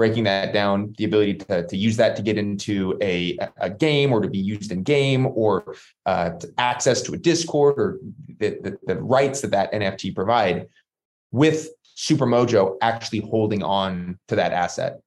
breaking 0.00 0.24
that 0.24 0.54
down, 0.54 0.94
the 0.96 1.04
ability 1.04 1.34
to, 1.34 1.66
to 1.66 1.76
use 1.76 1.98
that 1.98 2.16
to 2.16 2.22
get 2.22 2.38
into 2.38 2.96
a, 3.02 3.36
a 3.58 3.68
game 3.68 4.10
or 4.10 4.22
to 4.22 4.30
be 4.30 4.38
used 4.38 4.72
in 4.72 4.82
game 4.82 5.26
or 5.34 5.74
uh, 6.06 6.30
access 6.56 7.02
to 7.02 7.12
a 7.12 7.18
Discord 7.18 7.74
or 7.78 7.98
the, 8.38 8.58
the, 8.62 8.78
the 8.86 9.02
rights 9.02 9.42
that 9.42 9.50
that 9.50 9.70
NFT 9.74 10.14
provide 10.14 10.68
with 11.32 11.68
Supermojo 11.98 12.78
actually 12.80 13.20
holding 13.20 13.62
on 13.62 14.18
to 14.28 14.36
that 14.36 14.54
asset. 14.54 15.00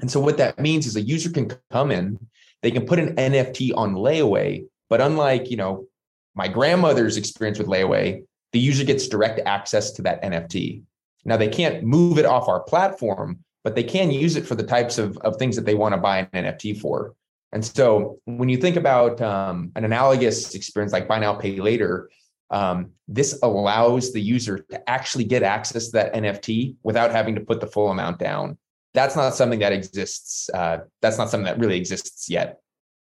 And 0.00 0.10
so 0.10 0.18
what 0.18 0.38
that 0.38 0.58
means 0.58 0.86
is 0.86 0.96
a 0.96 1.00
user 1.00 1.30
can 1.30 1.52
come 1.70 1.92
in, 1.92 2.18
they 2.62 2.72
can 2.72 2.84
put 2.84 2.98
an 2.98 3.14
NFT 3.14 3.70
on 3.76 3.94
layaway, 3.94 4.66
but 4.90 5.00
unlike, 5.00 5.52
you 5.52 5.56
know, 5.56 5.86
my 6.34 6.48
grandmother's 6.48 7.16
experience 7.16 7.58
with 7.58 7.68
layaway, 7.68 8.24
the 8.50 8.58
user 8.58 8.84
gets 8.84 9.06
direct 9.06 9.38
access 9.46 9.92
to 9.92 10.02
that 10.02 10.20
NFT. 10.20 10.82
Now 11.24 11.36
they 11.36 11.46
can't 11.46 11.84
move 11.84 12.18
it 12.18 12.26
off 12.26 12.48
our 12.48 12.58
platform, 12.58 13.44
but 13.64 13.74
they 13.74 13.84
can 13.84 14.10
use 14.10 14.36
it 14.36 14.46
for 14.46 14.54
the 14.54 14.62
types 14.62 14.98
of, 14.98 15.16
of 15.18 15.36
things 15.36 15.56
that 15.56 15.64
they 15.64 15.74
want 15.74 15.94
to 15.94 16.00
buy 16.00 16.18
an 16.18 16.44
NFT 16.44 16.80
for. 16.80 17.14
And 17.52 17.64
so 17.64 18.18
when 18.24 18.48
you 18.48 18.56
think 18.56 18.76
about 18.76 19.20
um, 19.20 19.72
an 19.76 19.84
analogous 19.84 20.54
experience 20.54 20.92
like 20.92 21.06
buy 21.06 21.18
now, 21.18 21.34
pay 21.34 21.60
later, 21.60 22.10
um, 22.50 22.90
this 23.08 23.38
allows 23.42 24.12
the 24.12 24.20
user 24.20 24.58
to 24.70 24.90
actually 24.90 25.24
get 25.24 25.42
access 25.42 25.86
to 25.86 25.92
that 25.92 26.14
NFT 26.14 26.76
without 26.82 27.10
having 27.10 27.34
to 27.34 27.40
put 27.40 27.60
the 27.60 27.66
full 27.66 27.90
amount 27.90 28.18
down. 28.18 28.58
That's 28.94 29.16
not 29.16 29.34
something 29.34 29.60
that 29.60 29.72
exists. 29.72 30.50
Uh, 30.52 30.78
that's 31.00 31.18
not 31.18 31.30
something 31.30 31.46
that 31.46 31.58
really 31.58 31.76
exists 31.76 32.28
yet. 32.28 32.60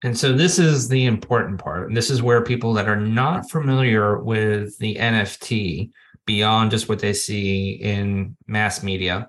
And 0.03 0.19
so 0.19 0.33
this 0.33 0.59
is 0.59 0.89
the 0.89 1.07
important 1.07 1.59
part. 1.59 1.89
And 1.89 1.97
this 1.97 2.11
is 2.11 2.23
where 2.23 2.43
people 2.43 2.75
that 2.75 2.89
are 2.89 3.01
not 3.01 3.51
familiar 3.51 4.19
with 4.19 4.79
the 4.79 4.97
NFT 4.97 5.91
beyond 6.27 6.71
just 6.71 6.89
what 6.89 6.99
they 6.99 7.13
see 7.13 7.71
in 7.71 8.37
mass 8.47 8.83
media. 8.83 9.29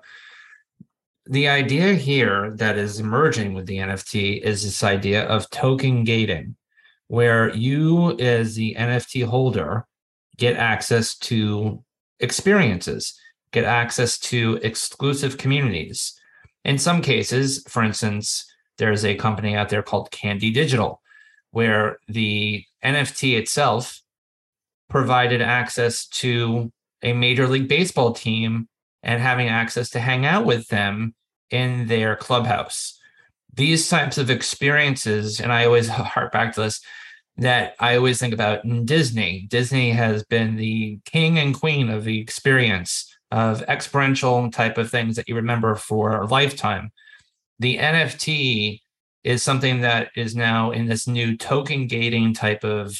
The 1.28 1.48
idea 1.48 1.94
here 1.94 2.52
that 2.56 2.78
is 2.78 3.00
emerging 3.00 3.54
with 3.54 3.66
the 3.66 3.78
NFT 3.78 4.42
is 4.42 4.62
this 4.62 4.84
idea 4.84 5.24
of 5.24 5.50
token 5.50 6.04
gating, 6.04 6.54
where 7.08 7.52
you, 7.52 8.16
as 8.18 8.54
the 8.54 8.76
NFT 8.78 9.24
holder, 9.26 9.86
get 10.36 10.56
access 10.56 11.16
to 11.18 11.82
experiences, 12.20 13.18
get 13.50 13.64
access 13.64 14.18
to 14.18 14.60
exclusive 14.62 15.36
communities. 15.36 16.18
In 16.64 16.78
some 16.78 17.02
cases, 17.02 17.64
for 17.68 17.82
instance, 17.82 18.46
there's 18.78 19.04
a 19.04 19.16
company 19.16 19.56
out 19.56 19.68
there 19.68 19.82
called 19.82 20.12
Candy 20.12 20.52
Digital, 20.52 21.02
where 21.50 21.98
the 22.06 22.64
NFT 22.84 23.36
itself 23.36 24.00
provided 24.88 25.42
access 25.42 26.06
to 26.06 26.70
a 27.02 27.12
Major 27.12 27.48
League 27.48 27.68
Baseball 27.68 28.12
team 28.12 28.68
and 29.02 29.20
having 29.20 29.48
access 29.48 29.90
to 29.90 30.00
hang 30.00 30.26
out 30.26 30.44
with 30.44 30.68
them 30.68 31.14
in 31.50 31.86
their 31.86 32.16
clubhouse. 32.16 32.98
These 33.54 33.88
types 33.88 34.18
of 34.18 34.30
experiences, 34.30 35.40
and 35.40 35.52
I 35.52 35.64
always 35.64 35.88
hark 35.88 36.32
back 36.32 36.54
to 36.54 36.62
this, 36.62 36.80
that 37.38 37.74
I 37.78 37.96
always 37.96 38.18
think 38.18 38.32
about 38.32 38.64
in 38.64 38.84
Disney. 38.84 39.46
Disney 39.50 39.90
has 39.92 40.24
been 40.24 40.56
the 40.56 40.98
king 41.04 41.38
and 41.38 41.58
queen 41.58 41.90
of 41.90 42.04
the 42.04 42.18
experience 42.18 43.12
of 43.30 43.62
experiential 43.62 44.50
type 44.50 44.78
of 44.78 44.90
things 44.90 45.16
that 45.16 45.28
you 45.28 45.34
remember 45.34 45.74
for 45.74 46.20
a 46.20 46.26
lifetime. 46.26 46.90
The 47.58 47.78
NFT 47.78 48.80
is 49.24 49.42
something 49.42 49.80
that 49.80 50.10
is 50.16 50.36
now 50.36 50.70
in 50.70 50.86
this 50.86 51.06
new 51.06 51.36
token 51.36 51.86
gating 51.88 52.32
type 52.32 52.64
of 52.64 52.96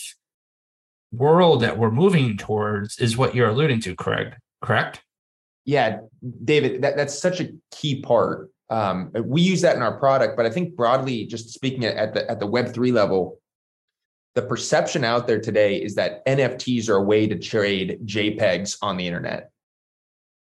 world 1.12 1.62
that 1.62 1.78
we're 1.78 1.90
moving 1.90 2.36
towards 2.36 2.98
is 2.98 3.16
what 3.16 3.34
you're 3.34 3.48
alluding 3.48 3.80
to, 3.82 3.94
Craig, 3.94 4.34
correct? 4.60 5.02
Yeah, 5.66 5.98
David, 6.44 6.82
that, 6.82 6.96
that's 6.96 7.18
such 7.18 7.40
a 7.40 7.48
key 7.72 8.00
part. 8.00 8.50
Um, 8.70 9.10
we 9.24 9.42
use 9.42 9.60
that 9.60 9.76
in 9.76 9.82
our 9.82 9.98
product, 9.98 10.36
but 10.36 10.46
I 10.46 10.50
think 10.50 10.76
broadly, 10.76 11.26
just 11.26 11.50
speaking 11.50 11.84
at 11.84 12.14
the 12.14 12.28
at 12.30 12.40
the 12.40 12.46
Web 12.46 12.72
three 12.72 12.92
level, 12.92 13.40
the 14.34 14.42
perception 14.42 15.04
out 15.04 15.26
there 15.26 15.40
today 15.40 15.76
is 15.76 15.96
that 15.96 16.24
NFTs 16.26 16.88
are 16.88 16.96
a 16.96 17.02
way 17.02 17.26
to 17.26 17.38
trade 17.38 18.00
JPEGs 18.04 18.78
on 18.82 18.96
the 18.96 19.06
internet, 19.06 19.50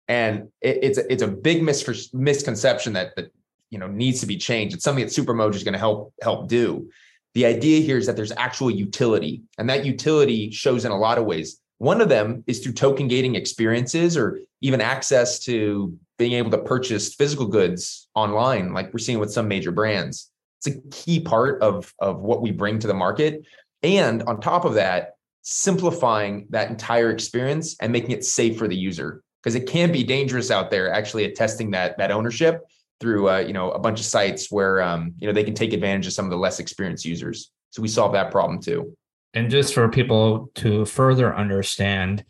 and 0.08 0.50
it, 0.62 0.80
it's 0.82 0.98
a, 0.98 1.12
it's 1.12 1.24
a 1.24 1.28
big 1.28 1.62
mis- 1.62 2.14
misconception 2.14 2.94
that 2.94 3.16
that 3.16 3.32
you 3.70 3.78
know 3.78 3.88
needs 3.88 4.20
to 4.22 4.28
be 4.28 4.38
changed. 4.38 4.76
It's 4.76 4.84
something 4.84 5.06
that 5.06 5.12
Supermojo 5.12 5.56
is 5.56 5.64
going 5.64 5.74
to 5.74 5.80
help 5.80 6.14
help 6.22 6.48
do. 6.48 6.90
The 7.34 7.46
idea 7.46 7.82
here 7.82 7.98
is 7.98 8.06
that 8.06 8.16
there's 8.16 8.32
actual 8.38 8.72
utility, 8.72 9.44
and 9.58 9.70
that 9.70 9.86
utility 9.86 10.52
shows 10.52 10.86
in 10.86 10.92
a 10.92 10.98
lot 10.98 11.18
of 11.18 11.26
ways. 11.26 11.60
One 11.78 12.02
of 12.02 12.10
them 12.10 12.44
is 12.48 12.60
through 12.60 12.74
token 12.74 13.08
gating 13.08 13.36
experiences 13.36 14.16
or 14.16 14.40
even 14.62 14.82
access 14.82 15.40
to 15.46 15.98
being 16.18 16.34
able 16.34 16.52
to 16.52 16.58
purchase 16.58 17.14
physical 17.14 17.48
goods 17.48 18.08
online, 18.16 18.74
like 18.74 18.94
we're 18.94 19.00
seeing 19.00 19.20
with 19.20 19.34
some 19.34 19.48
major 19.48 19.72
brands. 19.72 20.32
It's 20.60 20.76
a 20.76 20.80
key 20.90 21.20
part 21.20 21.62
of, 21.62 21.94
of 22.00 22.22
what 22.22 22.42
we 22.42 22.52
bring 22.52 22.80
to 22.80 22.88
the 22.88 22.94
market. 22.94 23.46
And 23.84 24.24
on 24.24 24.40
top 24.40 24.66
of 24.66 24.76
that, 24.76 25.16
simplifying 25.42 26.48
that 26.50 26.70
entire 26.72 27.12
experience 27.12 27.76
and 27.80 27.92
making 27.92 28.12
it 28.12 28.26
safe 28.26 28.58
for 28.58 28.68
the 28.68 28.76
user 28.76 29.22
because 29.44 29.54
it 29.54 29.68
can 29.68 29.92
be 29.92 30.04
dangerous 30.04 30.50
out 30.50 30.72
there 30.72 30.92
actually 30.92 31.24
attesting 31.26 31.70
that 31.70 31.96
that 32.00 32.10
ownership 32.10 32.64
through 33.00 33.30
uh, 33.30 33.38
you 33.38 33.54
know 33.54 33.70
a 33.72 33.78
bunch 33.78 34.00
of 34.00 34.08
sites 34.08 34.52
where 34.52 34.82
um, 34.82 35.14
you 35.20 35.28
know 35.28 35.34
they 35.34 35.44
can 35.44 35.54
take 35.54 35.72
advantage 35.72 36.08
of 36.08 36.14
some 36.14 36.26
of 36.26 36.32
the 36.32 36.38
less 36.38 36.60
experienced 36.60 37.06
users 37.06 37.52
so 37.70 37.80
we 37.80 37.88
solve 37.88 38.12
that 38.12 38.32
problem 38.32 38.60
too 38.60 38.98
and 39.36 39.52
just 39.52 39.74
for 39.74 39.88
people 39.90 40.50
to 40.56 40.86
further 40.86 41.36
understand 41.36 42.24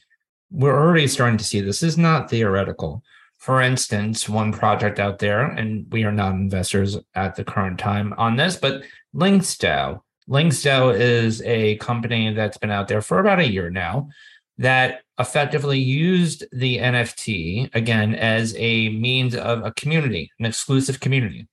we're 0.52 0.78
already 0.78 1.08
starting 1.08 1.38
to 1.38 1.44
see 1.44 1.62
this 1.62 1.84
is 1.84 1.98
not 1.98 2.30
theoretical 2.30 3.04
for 3.38 3.62
instance 3.62 4.28
one 4.28 4.52
project 4.52 5.00
out 5.00 5.20
there 5.20 5.42
and 5.42 5.86
we 5.92 6.04
are 6.04 6.12
not 6.12 6.34
investors 6.34 6.98
at 7.14 7.36
the 7.36 7.44
current 7.44 7.80
time 7.80 8.14
on 8.18 8.36
this 8.36 8.56
but 8.56 8.84
linksdao 9.16 10.02
Linksdao 10.28 11.00
is 11.00 11.42
a 11.44 11.76
company 11.78 12.34
that's 12.34 12.58
been 12.58 12.72
out 12.72 12.88
there 12.88 13.02
for 13.02 13.20
about 13.20 13.40
a 13.40 13.48
year 13.48 13.70
now 13.70 14.10
that 14.58 15.02
effectively 15.20 15.80
used 15.80 16.46
the 16.52 16.78
NFT 16.78 17.74
again 17.76 18.16
as 18.16 18.56
a 18.58 18.90
means 18.90 19.36
of 19.36 19.64
a 19.64 19.72
community, 19.74 20.32
an 20.40 20.46
exclusive 20.46 21.00
community. 21.00 21.48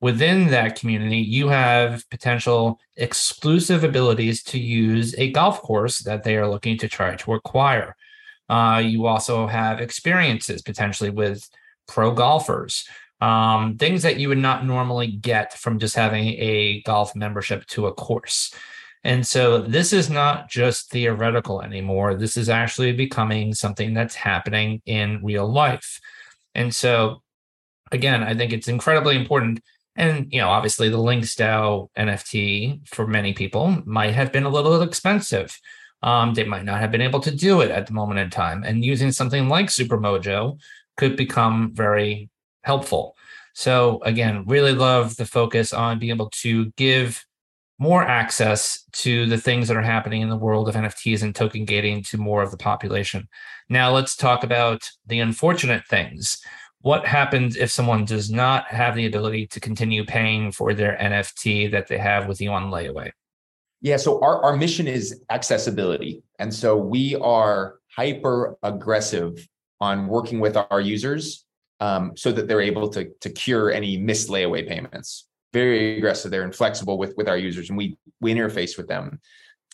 Within 0.00 0.48
that 0.48 0.78
community, 0.78 1.18
you 1.18 1.48
have 1.48 2.08
potential 2.10 2.78
exclusive 2.96 3.82
abilities 3.82 4.42
to 4.44 4.58
use 4.58 5.14
a 5.18 5.32
golf 5.32 5.60
course 5.60 5.98
that 6.00 6.22
they 6.22 6.36
are 6.36 6.48
looking 6.48 6.78
to 6.78 6.88
try 6.88 7.16
to 7.16 7.34
acquire. 7.34 7.96
Uh, 8.48 8.82
you 8.84 9.06
also 9.06 9.46
have 9.46 9.80
experiences 9.80 10.62
potentially 10.62 11.10
with 11.10 11.48
pro 11.86 12.12
golfers 12.12 12.86
um, 13.20 13.76
things 13.78 14.02
that 14.02 14.18
you 14.18 14.28
would 14.28 14.38
not 14.38 14.64
normally 14.64 15.08
get 15.08 15.52
from 15.54 15.78
just 15.78 15.96
having 15.96 16.28
a 16.38 16.82
golf 16.82 17.16
membership 17.16 17.66
to 17.66 17.86
a 17.86 17.92
course. 17.92 18.54
And 19.04 19.26
so 19.26 19.58
this 19.58 19.92
is 19.92 20.10
not 20.10 20.48
just 20.48 20.90
theoretical 20.90 21.62
anymore. 21.62 22.14
This 22.14 22.36
is 22.36 22.48
actually 22.48 22.92
becoming 22.92 23.54
something 23.54 23.94
that's 23.94 24.14
happening 24.14 24.82
in 24.86 25.20
real 25.24 25.50
life. 25.50 26.00
And 26.54 26.74
so, 26.74 27.22
again, 27.92 28.22
I 28.22 28.34
think 28.34 28.52
it's 28.52 28.68
incredibly 28.68 29.16
important. 29.16 29.60
And, 29.98 30.32
you 30.32 30.40
know, 30.40 30.48
obviously 30.48 30.88
the 30.88 30.96
Linksdao 30.96 31.88
NFT 31.98 32.88
for 32.88 33.06
many 33.06 33.32
people 33.32 33.82
might 33.84 34.14
have 34.14 34.32
been 34.32 34.44
a 34.44 34.48
little 34.48 34.80
expensive. 34.80 35.60
Um, 36.04 36.34
they 36.34 36.44
might 36.44 36.64
not 36.64 36.78
have 36.78 36.92
been 36.92 37.00
able 37.00 37.18
to 37.20 37.34
do 37.34 37.60
it 37.60 37.72
at 37.72 37.88
the 37.88 37.92
moment 37.92 38.20
in 38.20 38.30
time. 38.30 38.62
And 38.62 38.84
using 38.84 39.10
something 39.10 39.48
like 39.48 39.66
Supermojo 39.66 40.58
could 40.96 41.16
become 41.16 41.72
very 41.74 42.30
helpful. 42.62 43.16
So 43.54 44.00
again, 44.04 44.44
really 44.46 44.72
love 44.72 45.16
the 45.16 45.26
focus 45.26 45.72
on 45.72 45.98
being 45.98 46.12
able 46.12 46.30
to 46.42 46.66
give 46.76 47.26
more 47.80 48.02
access 48.04 48.84
to 48.92 49.26
the 49.26 49.38
things 49.38 49.66
that 49.66 49.76
are 49.76 49.82
happening 49.82 50.22
in 50.22 50.28
the 50.28 50.36
world 50.36 50.68
of 50.68 50.76
NFTs 50.76 51.24
and 51.24 51.34
token 51.34 51.64
gating 51.64 52.04
to 52.04 52.18
more 52.18 52.42
of 52.42 52.52
the 52.52 52.56
population. 52.56 53.28
Now 53.68 53.92
let's 53.92 54.16
talk 54.16 54.44
about 54.44 54.88
the 55.06 55.18
unfortunate 55.18 55.86
things. 55.88 56.40
What 56.88 57.04
happens 57.04 57.54
if 57.54 57.70
someone 57.70 58.06
does 58.06 58.30
not 58.30 58.66
have 58.68 58.94
the 58.94 59.04
ability 59.04 59.48
to 59.48 59.60
continue 59.60 60.06
paying 60.06 60.50
for 60.50 60.72
their 60.72 60.96
NFT 60.98 61.70
that 61.72 61.86
they 61.86 61.98
have 61.98 62.26
with 62.26 62.40
you 62.40 62.50
on 62.50 62.70
layaway? 62.70 63.10
Yeah, 63.82 63.98
so 63.98 64.18
our, 64.22 64.42
our 64.42 64.56
mission 64.56 64.88
is 64.88 65.22
accessibility. 65.28 66.22
And 66.38 66.54
so 66.54 66.78
we 66.78 67.14
are 67.16 67.74
hyper 67.94 68.56
aggressive 68.62 69.46
on 69.82 70.06
working 70.06 70.40
with 70.40 70.56
our 70.56 70.80
users 70.80 71.44
um, 71.80 72.12
so 72.16 72.32
that 72.32 72.48
they're 72.48 72.62
able 72.62 72.88
to, 72.88 73.10
to 73.20 73.28
cure 73.28 73.70
any 73.70 73.98
missed 73.98 74.30
layaway 74.30 74.66
payments. 74.66 75.28
Very 75.52 75.98
aggressive. 75.98 76.30
They're 76.30 76.42
inflexible 76.42 76.96
with, 76.96 77.12
with 77.18 77.28
our 77.28 77.36
users 77.36 77.68
and 77.68 77.76
we, 77.76 77.98
we 78.22 78.32
interface 78.32 78.78
with 78.78 78.88
them. 78.88 79.20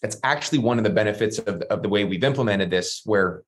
It's 0.03 0.17
actually 0.25 0.59
one 0.59 0.79
of 0.79 0.85
the 0.85 0.91
benefits 0.91 1.39
of, 1.39 1.63
of 1.71 1.81
the 1.85 1.89
way 1.89 2.03
we've 2.03 2.25
implemented 2.25 2.73
this, 2.73 3.03
where 3.05 3.45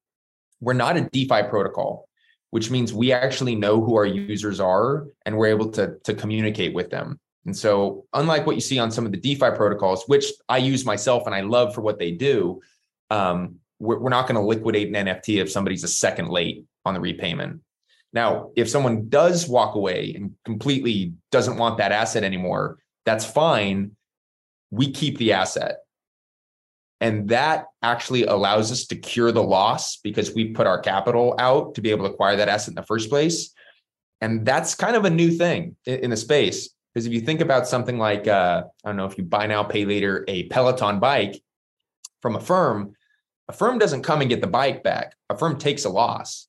we're 0.60 0.72
not 0.72 0.96
a 0.96 1.00
DeFi 1.00 1.42
protocol, 1.50 2.08
which 2.50 2.70
means 2.70 2.92
we 2.92 3.12
actually 3.12 3.54
know 3.54 3.82
who 3.82 3.96
our 3.96 4.06
users 4.06 4.60
are 4.60 5.06
and 5.24 5.36
we're 5.36 5.46
able 5.46 5.70
to, 5.72 5.96
to 6.04 6.14
communicate 6.14 6.74
with 6.74 6.90
them. 6.90 7.18
And 7.44 7.56
so, 7.56 8.06
unlike 8.12 8.46
what 8.46 8.56
you 8.56 8.60
see 8.60 8.78
on 8.78 8.90
some 8.90 9.06
of 9.06 9.12
the 9.12 9.18
DeFi 9.18 9.52
protocols, 9.52 10.04
which 10.06 10.26
I 10.48 10.58
use 10.58 10.84
myself 10.84 11.26
and 11.26 11.34
I 11.34 11.42
love 11.42 11.74
for 11.74 11.80
what 11.80 11.98
they 11.98 12.10
do, 12.10 12.60
um, 13.10 13.56
we're, 13.78 13.98
we're 14.00 14.10
not 14.10 14.26
going 14.26 14.34
to 14.34 14.46
liquidate 14.46 14.88
an 14.88 15.06
NFT 15.06 15.40
if 15.40 15.50
somebody's 15.50 15.84
a 15.84 15.88
second 15.88 16.28
late 16.28 16.64
on 16.84 16.94
the 16.94 17.00
repayment. 17.00 17.60
Now, 18.12 18.50
if 18.56 18.68
someone 18.68 19.08
does 19.08 19.48
walk 19.48 19.74
away 19.74 20.14
and 20.16 20.32
completely 20.44 21.12
doesn't 21.30 21.56
want 21.56 21.78
that 21.78 21.92
asset 21.92 22.24
anymore, 22.24 22.78
that's 23.04 23.24
fine. 23.24 23.92
We 24.70 24.90
keep 24.90 25.18
the 25.18 25.32
asset. 25.32 25.76
And 27.00 27.28
that 27.28 27.66
actually 27.82 28.24
allows 28.24 28.72
us 28.72 28.86
to 28.86 28.96
cure 28.96 29.32
the 29.32 29.42
loss 29.42 29.98
because 29.98 30.34
we 30.34 30.52
put 30.52 30.66
our 30.66 30.80
capital 30.80 31.34
out 31.38 31.74
to 31.74 31.82
be 31.82 31.90
able 31.90 32.06
to 32.06 32.12
acquire 32.12 32.36
that 32.36 32.48
asset 32.48 32.72
in 32.72 32.74
the 32.74 32.82
first 32.82 33.10
place. 33.10 33.52
And 34.20 34.46
that's 34.46 34.74
kind 34.74 34.96
of 34.96 35.04
a 35.04 35.10
new 35.10 35.30
thing 35.30 35.76
in 35.84 36.10
the 36.10 36.16
space. 36.16 36.70
Because 36.94 37.06
if 37.06 37.12
you 37.12 37.20
think 37.20 37.42
about 37.42 37.68
something 37.68 37.98
like, 37.98 38.26
uh, 38.26 38.64
I 38.82 38.88
don't 38.88 38.96
know, 38.96 39.04
if 39.04 39.18
you 39.18 39.24
buy 39.24 39.46
now, 39.46 39.62
pay 39.62 39.84
later, 39.84 40.24
a 40.28 40.44
Peloton 40.44 40.98
bike 40.98 41.42
from 42.22 42.36
Affirm, 42.36 42.94
a 43.48 43.52
firm 43.52 43.78
doesn't 43.78 44.02
come 44.02 44.22
and 44.22 44.30
get 44.30 44.40
the 44.40 44.46
bike 44.46 44.82
back. 44.82 45.14
Affirm 45.28 45.58
takes 45.58 45.84
a 45.84 45.90
loss. 45.90 46.48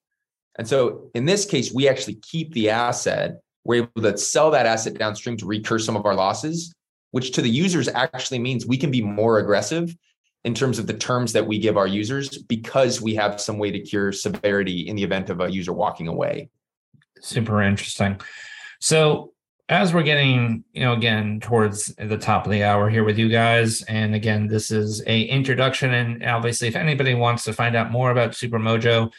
And 0.57 0.67
so 0.67 1.11
in 1.13 1.25
this 1.25 1.45
case, 1.45 1.71
we 1.71 1.87
actually 1.87 2.15
keep 2.15 2.53
the 2.53 2.69
asset. 2.69 3.41
We're 3.65 3.83
able 3.83 4.01
to 4.01 4.17
sell 4.17 4.51
that 4.51 4.65
asset 4.65 4.97
downstream 4.97 5.37
to 5.37 5.45
recur 5.45 5.77
some 5.77 5.95
of 5.95 6.05
our 6.05 6.15
losses, 6.15 6.73
which 7.11 7.33
to 7.33 7.41
the 7.41 7.49
users 7.49 7.87
actually 7.89 8.39
means 8.39 8.65
we 8.65 8.77
can 8.77 8.89
be 8.89 9.01
more 9.01 9.39
aggressive 9.39 9.95
in 10.44 10.53
terms 10.53 10.79
of 10.79 10.88
the 10.88 10.94
terms 10.94 11.34
that 11.34 11.46
we 11.46 11.60
give 11.60 11.77
our 11.77 11.88
users 11.88 12.38
because 12.38 13.01
we 13.01 13.15
have 13.15 13.41
some 13.41 13.58
way 13.58 13.72
to 13.72 13.79
cure 13.79 14.12
severity 14.12 14.88
in 14.88 14.96
the 14.96 15.03
event 15.03 15.29
of 15.29 15.41
a 15.41 15.51
user 15.51 15.74
walking 15.74 16.08
away. 16.08 16.50
Super 17.20 17.62
interesting. 17.62 18.20
So 18.79 19.34
as 19.70 19.94
we're 19.94 20.03
getting, 20.03 20.63
you 20.72 20.82
know, 20.82 20.94
again 20.94 21.39
towards 21.39 21.88
the 21.98 22.17
top 22.17 22.46
of 22.46 22.51
the 22.51 22.63
hour 22.63 22.89
here 22.89 23.03
with 23.03 23.17
you 23.17 23.27
guys, 23.27 23.82
and 23.84 24.15
again, 24.15 24.48
this 24.48 24.72
is 24.72 25.03
a 25.08 25.24
introduction, 25.24 25.94
and 25.94 26.24
obviously, 26.24 26.70
if 26.70 26.75
anybody 26.75 27.13
wants 27.13 27.44
to 27.44 27.53
find 27.53 27.75
out 27.75 27.91
more 27.91 28.12
about 28.12 28.32
Supermojo, 28.32 29.12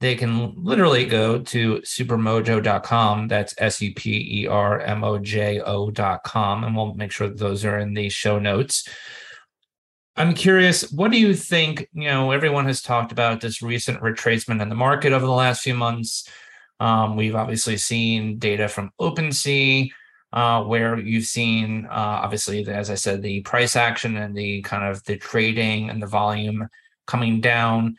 they 0.00 0.14
can 0.14 0.54
literally 0.62 1.04
go 1.04 1.40
to 1.40 1.78
supermojo.com. 1.78 3.26
That's 3.26 3.54
S 3.58 3.82
U 3.82 3.92
P 3.92 4.42
E 4.42 4.46
R 4.46 4.80
M 4.80 5.02
O 5.02 5.18
J 5.18 5.60
O.com, 5.60 6.64
and 6.64 6.76
we'll 6.76 6.94
make 6.94 7.10
sure 7.10 7.28
those 7.28 7.64
are 7.64 7.78
in 7.78 7.94
the 7.94 8.08
show 8.08 8.38
notes. 8.38 8.88
I'm 10.18 10.34
curious, 10.34 10.90
what 10.90 11.12
do 11.12 11.16
you 11.16 11.32
think? 11.32 11.88
You 11.92 12.08
know, 12.08 12.32
everyone 12.32 12.66
has 12.66 12.82
talked 12.82 13.12
about 13.12 13.40
this 13.40 13.62
recent 13.62 14.00
retracement 14.00 14.60
in 14.60 14.68
the 14.68 14.74
market 14.74 15.12
over 15.12 15.24
the 15.24 15.30
last 15.30 15.62
few 15.62 15.74
months. 15.74 16.28
Um, 16.80 17.14
we've 17.14 17.36
obviously 17.36 17.76
seen 17.76 18.36
data 18.36 18.66
from 18.66 18.90
OpenSea, 19.00 19.90
uh, 20.32 20.64
where 20.64 20.98
you've 20.98 21.26
seen, 21.26 21.86
uh, 21.86 22.18
obviously, 22.24 22.66
as 22.66 22.90
I 22.90 22.96
said, 22.96 23.22
the 23.22 23.42
price 23.42 23.76
action 23.76 24.16
and 24.16 24.36
the 24.36 24.60
kind 24.62 24.82
of 24.82 25.04
the 25.04 25.16
trading 25.16 25.88
and 25.88 26.02
the 26.02 26.08
volume 26.08 26.66
coming 27.06 27.40
down. 27.40 27.96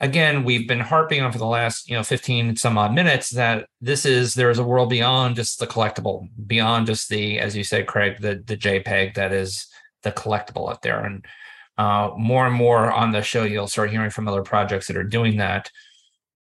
Again, 0.00 0.42
we've 0.42 0.66
been 0.66 0.80
harping 0.80 1.22
on 1.22 1.30
for 1.30 1.38
the 1.38 1.46
last, 1.46 1.88
you 1.88 1.96
know, 1.96 2.02
15 2.02 2.56
some 2.56 2.78
odd 2.78 2.94
minutes 2.94 3.30
that 3.30 3.68
this 3.80 4.04
is 4.04 4.34
there's 4.34 4.58
a 4.58 4.64
world 4.64 4.90
beyond 4.90 5.36
just 5.36 5.60
the 5.60 5.68
collectible, 5.68 6.26
beyond 6.48 6.88
just 6.88 7.08
the, 7.10 7.38
as 7.38 7.56
you 7.56 7.62
said, 7.62 7.86
Craig, 7.86 8.20
the 8.20 8.42
the 8.44 8.56
JPEG 8.56 9.14
that 9.14 9.32
is 9.32 9.68
the 10.02 10.10
collectible 10.10 10.68
out 10.68 10.82
there. 10.82 11.04
And 11.04 11.24
uh, 11.80 12.12
more 12.14 12.46
and 12.46 12.54
more 12.54 12.92
on 12.92 13.10
the 13.10 13.22
show, 13.22 13.42
you'll 13.42 13.66
start 13.66 13.90
hearing 13.90 14.10
from 14.10 14.28
other 14.28 14.42
projects 14.42 14.86
that 14.86 14.98
are 14.98 15.02
doing 15.02 15.38
that. 15.38 15.70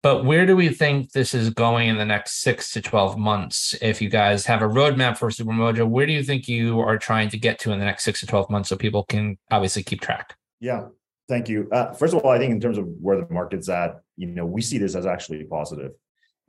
But 0.04 0.26
where 0.26 0.46
do 0.46 0.58
we 0.58 0.68
think 0.68 1.14
this 1.14 1.34
is 1.34 1.52
going 1.52 1.88
in 1.88 1.98
the 1.98 2.04
next 2.04 2.42
six 2.42 2.74
to 2.74 2.82
12 2.82 3.18
months? 3.18 3.74
If 3.82 4.02
you 4.02 4.10
guys 4.10 4.46
have 4.48 4.62
a 4.62 4.68
roadmap 4.68 5.18
for 5.18 5.30
Supermojo, 5.30 5.88
where 5.88 6.06
do 6.06 6.12
you 6.12 6.22
think 6.22 6.50
you 6.50 6.82
are 6.82 6.98
trying 6.98 7.30
to 7.30 7.38
get 7.38 7.60
to 7.60 7.72
in 7.72 7.80
the 7.80 7.86
next 7.86 8.04
six 8.04 8.20
to 8.20 8.28
12 8.28 8.50
months 8.50 8.68
so 8.68 8.76
people 8.76 9.06
can 9.06 9.38
obviously 9.50 9.84
keep 9.84 10.02
track? 10.02 10.36
Yeah, 10.60 10.88
thank 11.30 11.48
you. 11.48 11.70
Uh, 11.72 11.94
first 11.94 12.14
of 12.14 12.22
all, 12.26 12.32
I 12.32 12.38
think 12.38 12.52
in 12.52 12.60
terms 12.60 12.78
of 12.78 12.90
where 13.00 13.16
the 13.16 13.34
market's 13.34 13.70
at, 13.70 14.02
you 14.18 14.28
know, 14.28 14.46
we 14.46 14.62
see 14.62 14.80
this 14.80 14.96
as 14.96 15.06
actually 15.06 15.46
positive. 15.46 15.92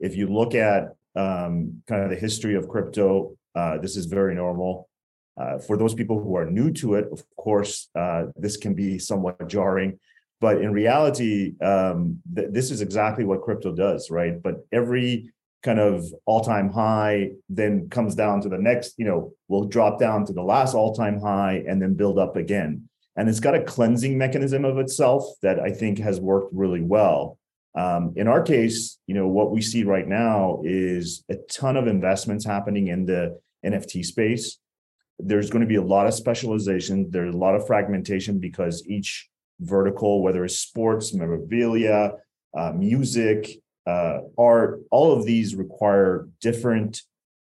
If 0.01 0.17
you 0.17 0.27
look 0.27 0.55
at 0.55 0.95
um, 1.15 1.83
kind 1.87 2.03
of 2.03 2.09
the 2.09 2.17
history 2.17 2.55
of 2.55 2.67
crypto, 2.67 3.37
uh, 3.55 3.77
this 3.77 3.95
is 3.95 4.07
very 4.07 4.35
normal. 4.35 4.89
Uh, 5.35 5.57
for 5.57 5.77
those 5.77 5.93
people 5.93 6.21
who 6.21 6.35
are 6.35 6.45
new 6.49 6.71
to 6.71 6.93
it, 6.95 7.07
of 7.11 7.23
course, 7.35 7.89
uh, 7.95 8.25
this 8.35 8.57
can 8.57 8.73
be 8.73 8.99
somewhat 8.99 9.47
jarring 9.47 9.99
but 10.43 10.61
in 10.61 10.73
reality, 10.73 11.53
um, 11.61 12.19
th- 12.35 12.49
this 12.51 12.69
is 12.69 12.81
exactly 12.81 13.23
what 13.23 13.43
crypto 13.43 13.73
does, 13.73 14.11
right? 14.11 14.43
But 14.43 14.55
every 14.73 15.31
kind 15.63 15.79
of 15.79 16.03
all-time 16.25 16.69
high 16.69 17.29
then 17.47 17.87
comes 17.87 18.13
down 18.13 18.41
to 18.41 18.49
the 18.49 18.57
next, 18.57 18.95
you 18.97 19.05
know, 19.05 19.31
will 19.47 19.63
drop 19.63 20.01
down 20.01 20.25
to 20.25 20.33
the 20.33 20.43
last 20.43 20.75
all-time 20.75 21.21
high 21.21 21.63
and 21.65 21.81
then 21.81 21.93
build 21.93 22.19
up 22.19 22.35
again. 22.35 22.89
And 23.15 23.29
it's 23.29 23.39
got 23.39 23.55
a 23.55 23.63
cleansing 23.63 24.17
mechanism 24.17 24.65
of 24.65 24.79
itself 24.79 25.23
that 25.43 25.61
I 25.61 25.71
think 25.71 25.97
has 25.99 26.19
worked 26.19 26.53
really 26.53 26.81
well. 26.81 27.37
Um, 27.73 28.11
in 28.17 28.27
our 28.27 28.41
case, 28.43 28.99
you 29.07 29.15
know, 29.15 29.29
what 29.29 29.51
we 29.51 29.61
see 29.61 29.85
right 29.85 30.09
now 30.09 30.59
is 30.65 31.23
a 31.29 31.35
ton 31.49 31.77
of 31.77 31.87
investments 31.87 32.45
happening 32.45 32.87
in 32.87 33.05
the 33.05 33.39
NFT 33.65 34.03
space. 34.03 34.59
There's 35.19 35.49
going 35.49 35.61
to 35.61 35.67
be 35.67 35.75
a 35.75 35.81
lot 35.81 36.07
of 36.07 36.13
specialization. 36.13 37.09
There's 37.09 37.33
a 37.33 37.37
lot 37.37 37.55
of 37.55 37.65
fragmentation 37.67 38.39
because 38.39 38.85
each 38.87 39.29
vertical, 39.59 40.21
whether 40.21 40.43
it's 40.43 40.57
sports, 40.57 41.13
memorabilia, 41.13 42.13
uh, 42.57 42.71
music, 42.73 43.49
uh, 43.85 44.19
art, 44.37 44.81
all 44.91 45.11
of 45.11 45.25
these 45.25 45.55
require 45.55 46.27
different 46.41 47.01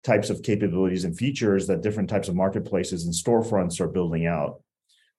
types 0.03 0.29
of 0.29 0.43
capabilities 0.43 1.03
and 1.03 1.17
features 1.17 1.67
that 1.67 1.81
different 1.81 2.09
types 2.09 2.27
of 2.27 2.35
marketplaces 2.35 3.05
and 3.05 3.13
storefronts 3.13 3.79
are 3.79 3.87
building 3.87 4.27
out. 4.27 4.61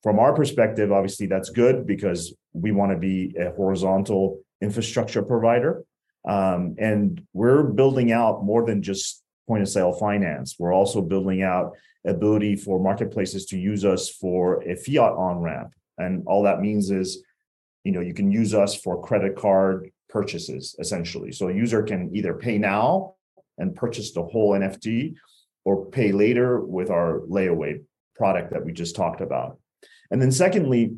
From 0.03 0.19
our 0.19 0.33
perspective, 0.35 0.93
obviously, 0.93 1.27
that's 1.27 1.51
good 1.51 1.87
because 1.87 2.35
we 2.53 2.71
want 2.71 2.93
to 2.93 2.99
be 2.99 3.35
a 3.39 3.51
horizontal 3.51 4.41
infrastructure 4.61 5.23
provider. 5.23 5.85
Um, 6.27 6.77
and 6.79 7.23
we're 7.33 7.65
building 7.65 8.13
out 8.13 8.45
more 8.45 8.65
than 8.65 8.83
just 8.83 9.23
point 9.47 9.63
of 9.63 9.69
sale 9.69 9.93
finance. 9.93 10.57
We're 10.59 10.75
also 10.75 11.01
building 11.01 11.43
out 11.43 11.77
ability 12.07 12.57
for 12.57 12.79
marketplaces 12.79 13.47
to 13.47 13.59
use 13.59 13.85
us 13.85 14.09
for 14.09 14.63
a 14.63 14.77
fiat 14.77 15.13
on 15.13 15.39
ramp 15.39 15.73
and 15.99 16.23
all 16.27 16.43
that 16.43 16.61
means 16.61 16.91
is, 16.91 17.23
you 17.85 17.93
know, 17.93 18.01
you 18.01 18.15
can 18.15 18.31
use 18.31 18.55
us 18.55 18.75
for 18.81 19.03
credit 19.03 19.37
card 19.37 19.91
purchases 20.09 20.77
essentially. 20.79 21.33
So 21.33 21.49
a 21.49 21.55
user 21.55 21.83
can 21.83 22.15
either 22.15 22.35
pay 22.35 22.59
now 22.59 23.15
and 23.59 23.75
purchase 23.75 24.13
the 24.13 24.23
whole 24.23 24.53
NFT 24.53 25.15
or 25.65 25.87
pay 25.87 26.13
later 26.13 26.61
with 26.61 26.91
our 26.91 27.21
layaway 27.29 27.83
product 28.15 28.53
that 28.53 28.65
we 28.65 28.73
just 28.73 28.97
talked 28.97 29.21
about. 29.21 29.59
And 30.11 30.21
then 30.21 30.31
secondly, 30.31 30.97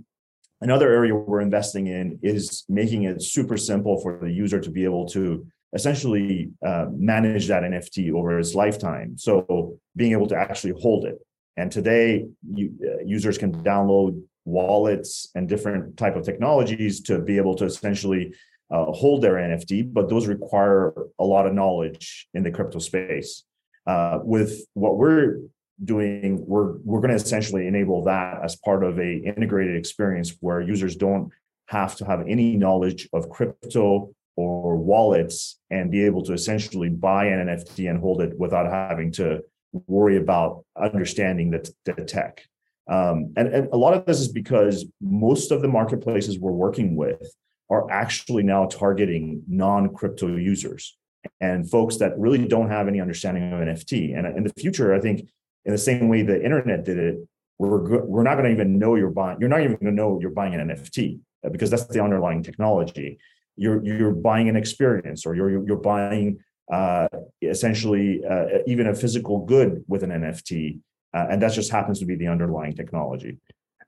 another 0.61 0.93
area 0.93 1.15
we're 1.15 1.41
investing 1.41 1.87
in 1.87 2.19
is 2.23 2.65
making 2.69 3.05
it 3.05 3.23
super 3.23 3.57
simple 3.57 4.01
for 4.01 4.19
the 4.21 4.31
user 4.31 4.61
to 4.61 4.71
be 4.71 4.85
able 4.85 5.07
to 5.09 5.47
essentially 5.75 6.51
uh, 6.67 6.87
manage 6.91 7.49
that 7.49 7.63
NFT 7.63 8.13
over 8.13 8.39
its 8.39 8.55
lifetime. 8.55 9.19
So 9.19 9.79
being 9.97 10.13
able 10.13 10.29
to 10.29 10.37
actually 10.37 10.75
hold 10.81 11.05
it. 11.05 11.19
And 11.57 11.71
today, 11.71 12.27
you, 12.55 12.73
uh, 12.85 13.05
users 13.05 13.37
can 13.37 13.53
download 13.63 14.23
wallets 14.45 15.29
and 15.35 15.49
different 15.49 15.97
type 15.97 16.17
of 16.17 16.25
technologies 16.25 17.01
to 17.03 17.19
be 17.19 17.37
able 17.37 17.55
to 17.57 17.65
essentially 17.65 18.33
uh, 18.71 18.87
hold 18.93 19.23
their 19.23 19.35
NFT, 19.35 19.93
but 19.93 20.09
those 20.09 20.27
require 20.27 20.93
a 21.19 21.25
lot 21.25 21.47
of 21.47 21.55
knowledge 21.55 22.29
in 22.35 22.43
the 22.43 22.51
crypto 22.51 22.79
space. 22.79 23.45
Uh, 23.87 24.19
with 24.23 24.61
what 24.75 24.99
we're 24.99 25.41
doing, 25.85 26.45
we're 26.47 26.73
we're 26.85 27.01
going 27.01 27.11
to 27.11 27.17
essentially 27.17 27.67
enable 27.67 28.05
that 28.05 28.41
as 28.45 28.57
part 28.57 28.85
of 28.85 28.99
a 28.99 29.17
integrated 29.17 29.77
experience 29.77 30.37
where 30.41 30.61
users 30.61 30.97
don't 30.97 31.31
have 31.67 31.97
to 31.97 32.05
have 32.05 32.27
any 32.29 32.57
knowledge 32.57 33.09
of 33.13 33.31
crypto 33.31 34.11
or 34.39 34.77
wallets 34.77 35.59
and 35.69 35.91
be 35.91 36.05
able 36.05 36.23
to 36.23 36.33
essentially 36.33 36.89
buy 36.89 37.25
an 37.25 37.49
NFT 37.49 37.91
and 37.91 37.99
hold 37.99 38.23
it 38.23 38.39
without 38.39 38.71
having 38.71 39.11
to 39.11 39.43
worry 39.89 40.17
about 40.17 40.65
understanding 40.81 41.51
the, 41.51 41.69
the 41.85 42.05
tech. 42.05 42.47
Um, 42.89 43.33
and, 43.37 43.49
and 43.49 43.69
a 43.73 43.77
lot 43.77 43.95
of 43.95 44.07
this 44.07 44.21
is 44.21 44.29
because 44.29 44.87
most 45.01 45.51
of 45.51 45.61
the 45.61 45.67
marketplaces 45.67 46.39
we're 46.39 46.53
working 46.53 46.95
with 46.95 47.21
are 47.69 47.91
actually 47.91 48.45
now 48.45 48.67
targeting 48.67 49.43
non-crypto 49.49 50.29
users 50.37 50.97
and 51.41 51.69
folks 51.69 51.97
that 51.97 52.17
really 52.17 52.47
don't 52.47 52.71
have 52.71 52.87
any 52.87 53.01
understanding 53.01 53.53
of 53.53 53.59
NFT. 53.59 54.17
And 54.17 54.25
in 54.37 54.45
the 54.45 54.53
future, 54.57 54.95
I 54.95 55.01
think 55.01 55.29
in 55.65 55.73
the 55.73 55.79
same 55.79 56.09
way 56.09 56.23
the 56.23 56.41
internet 56.41 56.85
did 56.85 56.97
it, 56.97 57.17
we're 57.59 58.05
we're 58.05 58.23
not 58.23 58.37
going 58.37 58.45
to 58.45 58.53
even 58.53 58.79
know 58.79 58.95
you're 58.95 59.11
buying. 59.11 59.39
You're 59.41 59.49
not 59.49 59.63
even 59.63 59.73
going 59.73 59.87
to 59.87 59.93
know 59.93 60.21
you're 60.21 60.31
buying 60.31 60.55
an 60.55 60.69
NFT 60.69 61.19
uh, 61.45 61.49
because 61.49 61.71
that's 61.71 61.87
the 61.87 62.01
underlying 62.01 62.45
technology. 62.45 63.19
You're 63.59 63.85
you're 63.85 64.13
buying 64.13 64.49
an 64.49 64.57
experience, 64.57 65.27
or 65.27 65.35
you're 65.35 65.67
you're 65.67 65.77
buying 65.77 66.39
uh, 66.73 67.09
essentially 67.43 68.23
uh, 68.25 68.47
even 68.67 68.89
a 68.89 68.95
physical 68.95 69.45
good 69.45 69.85
with 69.89 70.03
an 70.03 70.11
NFT. 70.11 70.81
Uh, 71.15 71.27
and 71.31 71.43
that 71.43 71.53
just 71.53 71.71
happens 71.71 71.99
to 72.01 72.05
be 72.07 72.15
the 72.15 72.27
underlying 72.27 72.75
technology. 72.75 73.39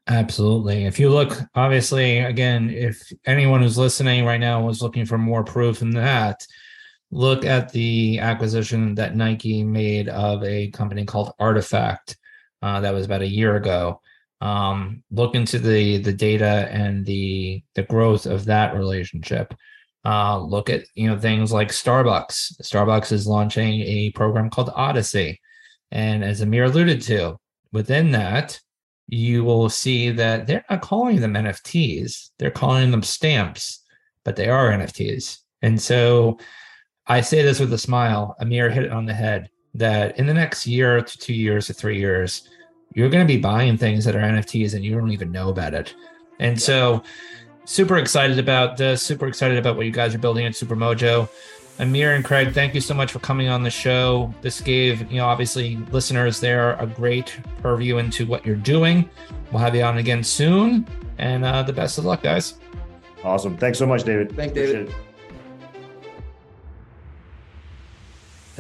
Absolutely. 0.07 0.87
If 0.87 0.99
you 0.99 1.11
look, 1.11 1.39
obviously, 1.55 2.19
again, 2.19 2.71
if 2.71 3.13
anyone 3.27 3.63
who's 3.63 3.79
listening 3.79 4.25
right 4.25 4.41
now 4.41 4.65
was 4.65 4.83
looking 4.83 5.05
for 5.05 5.19
more 5.19 5.45
proof 5.45 5.81
than 5.81 5.91
that, 5.91 6.45
look 7.11 7.45
at 7.45 7.71
the 7.73 8.19
acquisition 8.19 8.95
that 8.95 9.15
Nike 9.15 9.63
made 9.63 10.09
of 10.09 10.43
a 10.43 10.69
company 10.71 11.05
called 11.05 11.33
Artifact. 11.39 12.17
Uh, 12.63 12.81
that 12.81 12.95
was 12.95 13.07
about 13.07 13.23
a 13.23 13.29
year 13.29 13.57
ago. 13.57 14.01
Um, 14.41 15.03
look 15.11 15.35
into 15.35 15.59
the 15.59 15.99
the 15.99 16.13
data 16.13 16.69
and 16.71 17.05
the 17.05 17.63
the 17.75 17.83
growth 17.83 18.27
of 18.27 18.47
that 18.47 18.75
relationship. 18.75 19.55
Uh, 20.05 20.39
look 20.39 20.71
at 20.71 20.85
you 20.95 21.09
know 21.09 21.19
things 21.19 21.53
like 21.53 21.69
Starbucks. 21.69 22.61
Starbucks 22.63 23.13
is 23.13 23.27
launching 23.27 23.81
a 23.83 24.11
program 24.13 24.49
called 24.49 24.71
Odyssey 24.75 25.41
and 25.91 26.25
as 26.25 26.41
Amir 26.41 26.65
alluded 26.65 27.03
to, 27.03 27.39
within 27.73 28.13
that, 28.13 28.61
you 29.09 29.45
will 29.45 29.69
see 29.69 30.11
that 30.11 30.47
they're 30.47 30.65
not 30.71 30.83
calling 30.83 31.21
them 31.21 31.35
NFTs, 31.35 32.31
they're 32.39 32.51
calling 32.51 32.91
them 32.91 33.03
stamps, 33.03 33.85
but 34.25 34.37
they 34.37 34.49
are 34.49 34.71
NFTs. 34.71 35.39
And 35.63 35.81
so 35.81 36.39
I 37.07 37.21
say 37.21 37.43
this 37.43 37.59
with 37.59 37.73
a 37.73 37.79
smile. 37.79 38.37
Amir 38.39 38.71
hit 38.71 38.85
it 38.85 38.93
on 38.93 39.07
the 39.07 39.15
head 39.15 39.51
that 39.75 40.19
in 40.19 40.27
the 40.27 40.35
next 40.35 40.67
year 40.67 41.01
to 41.01 41.19
two 41.19 41.35
years 41.35 41.67
to 41.67 41.75
three 41.75 41.99
years, 41.99 42.49
you're 42.95 43.09
going 43.09 43.27
to 43.27 43.33
be 43.33 43.41
buying 43.41 43.77
things 43.77 44.05
that 44.05 44.17
are 44.17 44.21
NFTs 44.21 44.75
and 44.75 44.85
you 44.85 44.97
don't 44.97 45.13
even 45.13 45.31
know 45.31 45.49
about 45.49 45.75
it. 45.75 45.95
And 46.39 46.61
so, 46.61 47.03
super 47.65 47.99
excited 47.99 48.39
about 48.39 48.77
this, 48.77 49.03
super 49.03 49.27
excited 49.27 49.59
about 49.59 49.77
what 49.77 49.87
you 49.87 49.93
guys 49.93 50.15
are 50.15 50.19
building 50.19 50.47
at 50.47 50.53
Supermojo. 50.53 51.29
Amir 51.79 52.15
and 52.15 52.25
Craig, 52.25 52.53
thank 52.53 52.75
you 52.75 52.81
so 52.81 52.93
much 52.93 53.11
for 53.11 53.21
coming 53.21 53.49
on 53.49 53.63
the 53.63 53.71
show. 53.71 54.35
This 54.43 54.61
gave, 54.61 55.11
you 55.11 55.19
know, 55.19 55.27
obviously 55.27 55.77
listeners 55.93 56.39
there 56.39 56.75
a 56.75 56.87
great 56.87 57.39
purview 57.63 57.99
into 57.99 58.27
what 58.27 58.45
you're 58.45 58.57
doing. 58.57 59.09
We'll 59.51 59.63
have 59.63 59.75
you 59.75 59.83
on 59.83 59.97
again 59.99 60.23
soon. 60.23 60.87
And 61.17 61.45
uh, 61.45 61.63
the 61.63 61.73
best 61.73 61.97
of 61.97 62.05
luck, 62.05 62.23
guys. 62.23 62.59
Awesome. 63.25 63.57
Thanks 63.57 63.79
so 63.79 63.87
much, 63.87 64.05
David. 64.05 64.35
Thanks, 64.37 64.55
David. 64.55 64.95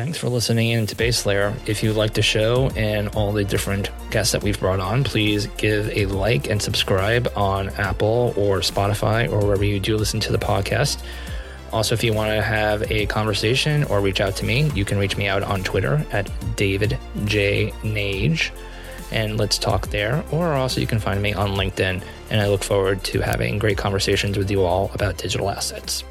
Thanks 0.01 0.17
for 0.17 0.31
listening 0.31 0.71
in 0.71 0.87
to 0.87 0.97
Base 0.97 1.27
Layer. 1.27 1.53
If 1.67 1.83
you 1.83 1.93
like 1.93 2.15
the 2.15 2.23
show 2.23 2.71
and 2.75 3.09
all 3.09 3.33
the 3.33 3.45
different 3.45 3.91
guests 4.11 4.33
that 4.33 4.43
we've 4.43 4.59
brought 4.59 4.81
on, 4.81 5.05
please 5.05 5.47
give 5.59 5.91
a 5.91 6.07
like 6.07 6.49
and 6.49 6.61
subscribe 6.61 7.31
on 7.37 7.69
Apple 7.69 8.33
or 8.35 8.61
Spotify 8.61 9.31
or 9.31 9.41
wherever 9.41 9.63
you 9.63 9.79
do 9.79 9.99
listen 9.99 10.19
to 10.21 10.33
the 10.33 10.39
podcast. 10.39 11.03
Also, 11.71 11.95
if 11.95 12.03
you 12.03 12.15
want 12.15 12.31
to 12.31 12.41
have 12.41 12.91
a 12.91 13.05
conversation 13.07 13.85
or 13.85 14.01
reach 14.01 14.23
out 14.23 14.37
to 14.37 14.47
me, 14.47 14.71
you 14.71 14.87
can 14.87 14.97
reach 14.97 15.19
me 15.19 15.29
out 15.29 15.43
on 15.43 15.63
Twitter 15.63 16.03
at 16.13 16.31
David 16.57 16.99
J. 17.27 17.71
Nage 17.83 18.53
and 19.13 19.37
let's 19.37 19.59
talk 19.59 19.89
there. 19.89 20.25
Or 20.33 20.55
also, 20.55 20.81
you 20.81 20.87
can 20.87 20.99
find 20.99 21.21
me 21.21 21.35
on 21.35 21.51
LinkedIn. 21.51 22.03
And 22.31 22.41
I 22.41 22.49
look 22.49 22.65
forward 22.65 23.05
to 23.05 23.21
having 23.21 23.59
great 23.59 23.77
conversations 23.77 24.39
with 24.39 24.51
you 24.51 24.63
all 24.63 24.91
about 24.95 25.19
digital 25.19 25.51
assets. 25.51 26.05